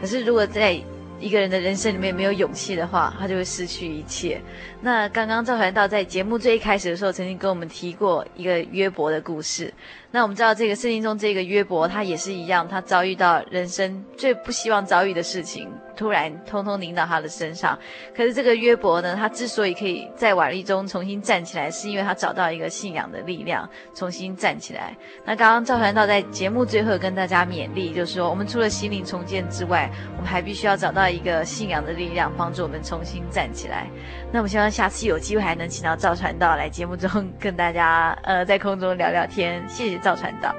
[0.00, 0.80] 可是如果在
[1.20, 4.40] 一个人的人生里面没有勇气的话，他就会失去一切。
[4.80, 9.72] 那刚刚赵传道在节目最一开始的时候，曾经跟我们提过一个约伯的故事。
[10.12, 17.78] 那我们知道，这个圣经中这个约伯，他也是一样，他遭遇到人生最不希望遭遇的事情，突然通通临到他的身上。
[18.12, 24.96] 可是这个约伯呢，他之所以可以在瓦砾中重新站起来，是因为他找到一个信仰的力量，重新站起来。
[25.24, 33.86] 那刚刚赵传道在节目最后跟大家勉励，就是说，我们除了心灵重建之外，我们还必须要找到一个信仰的力量，帮助我们重新站起来。
[34.32, 39.64] 那我们希望下次有机会还能请到赵传道来节目中跟大家呃在空中聊聊天。
[39.68, 39.99] 谢谢。
[40.02, 40.54] 赵传道，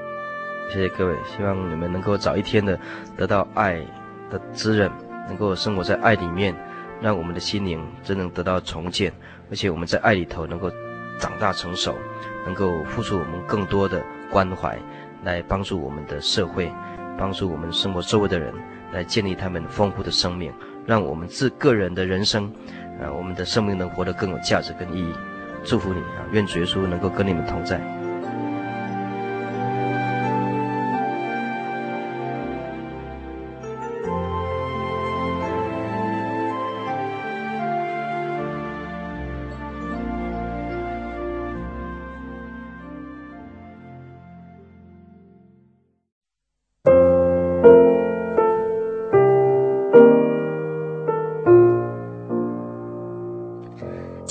[0.70, 2.78] 谢谢各位，希望你们能够早一天的
[3.16, 3.80] 得到爱
[4.30, 4.90] 的滋润，
[5.26, 6.54] 能够生活在爱里面，
[7.00, 9.12] 让我们的心灵真能得到重建，
[9.50, 10.70] 而且我们在爱里头能够
[11.18, 11.94] 长大成熟，
[12.44, 14.78] 能够付出我们更多的关怀，
[15.24, 16.72] 来帮助我们的社会，
[17.18, 18.54] 帮助我们生活周围的人，
[18.92, 20.52] 来建立他们丰富的生命，
[20.86, 22.44] 让我们自个人的人生，
[23.00, 25.12] 啊，我们的生命能活得更有价值跟意义。
[25.64, 27.80] 祝福你啊，愿主耶稣能够跟你们同在。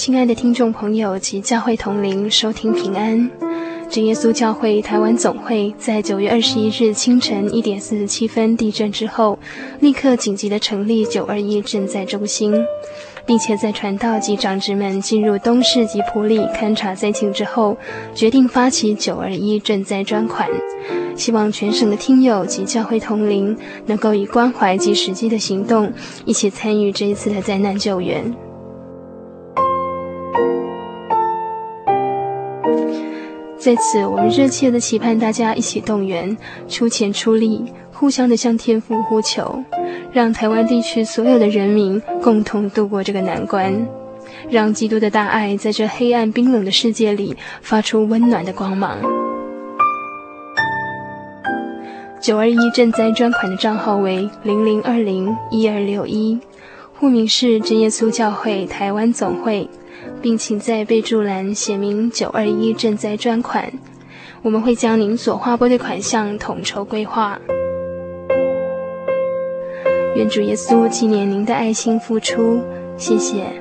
[0.02, 3.30] 亲爱的听众朋友及教会同龄，收听平安。
[3.88, 9.38] 真耶稣教会台湾总会在九月二十一日清晨一点四十七分地震之后，
[9.80, 12.52] 立刻紧急的成立九二一赈灾中心，
[13.28, 17.78] 并且在传道及长职们进入东势及埔里勘察灾情之后，
[18.16, 20.50] 决定发起九二一赈灾专款，
[21.16, 25.94] 希望全省的听友及教会同龄能够以关怀及实际的行动，
[26.26, 28.34] 一起参与这一次的灾难救援。
[33.62, 36.36] 在此，我们热切的期盼大家一起动员，
[36.68, 39.64] 出钱出力，互相的向天父呼求，
[40.12, 43.88] 让台湾地区所有的人民共同度过这个难关，
[44.50, 48.98] 让基督的大爱在这黑暗冰冷的世界里发出温暖的光芒。
[52.20, 56.40] 九二一赈灾专款的账号为零零二零一二六一，
[56.98, 59.70] 户名是真耶稣教会台湾总会。
[60.22, 63.72] 并请在备注栏写明“九二一赈灾专款”，
[64.44, 67.40] 我们会将您所划拨的款项统筹规划。
[70.16, 72.62] 愿主耶稣纪念您的爱心付出，
[72.98, 73.61] 谢谢。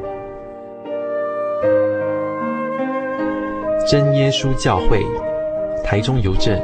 [3.91, 5.01] 真耶稣教会，
[5.83, 6.57] 台中邮政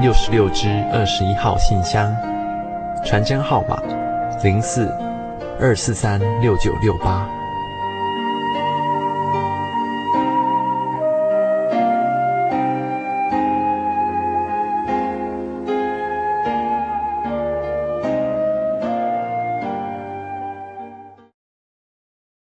[0.00, 2.10] 六十六支二十一号信箱，
[3.04, 3.82] 传真号码
[4.42, 4.90] 零四
[5.60, 7.28] 二四三六九六八。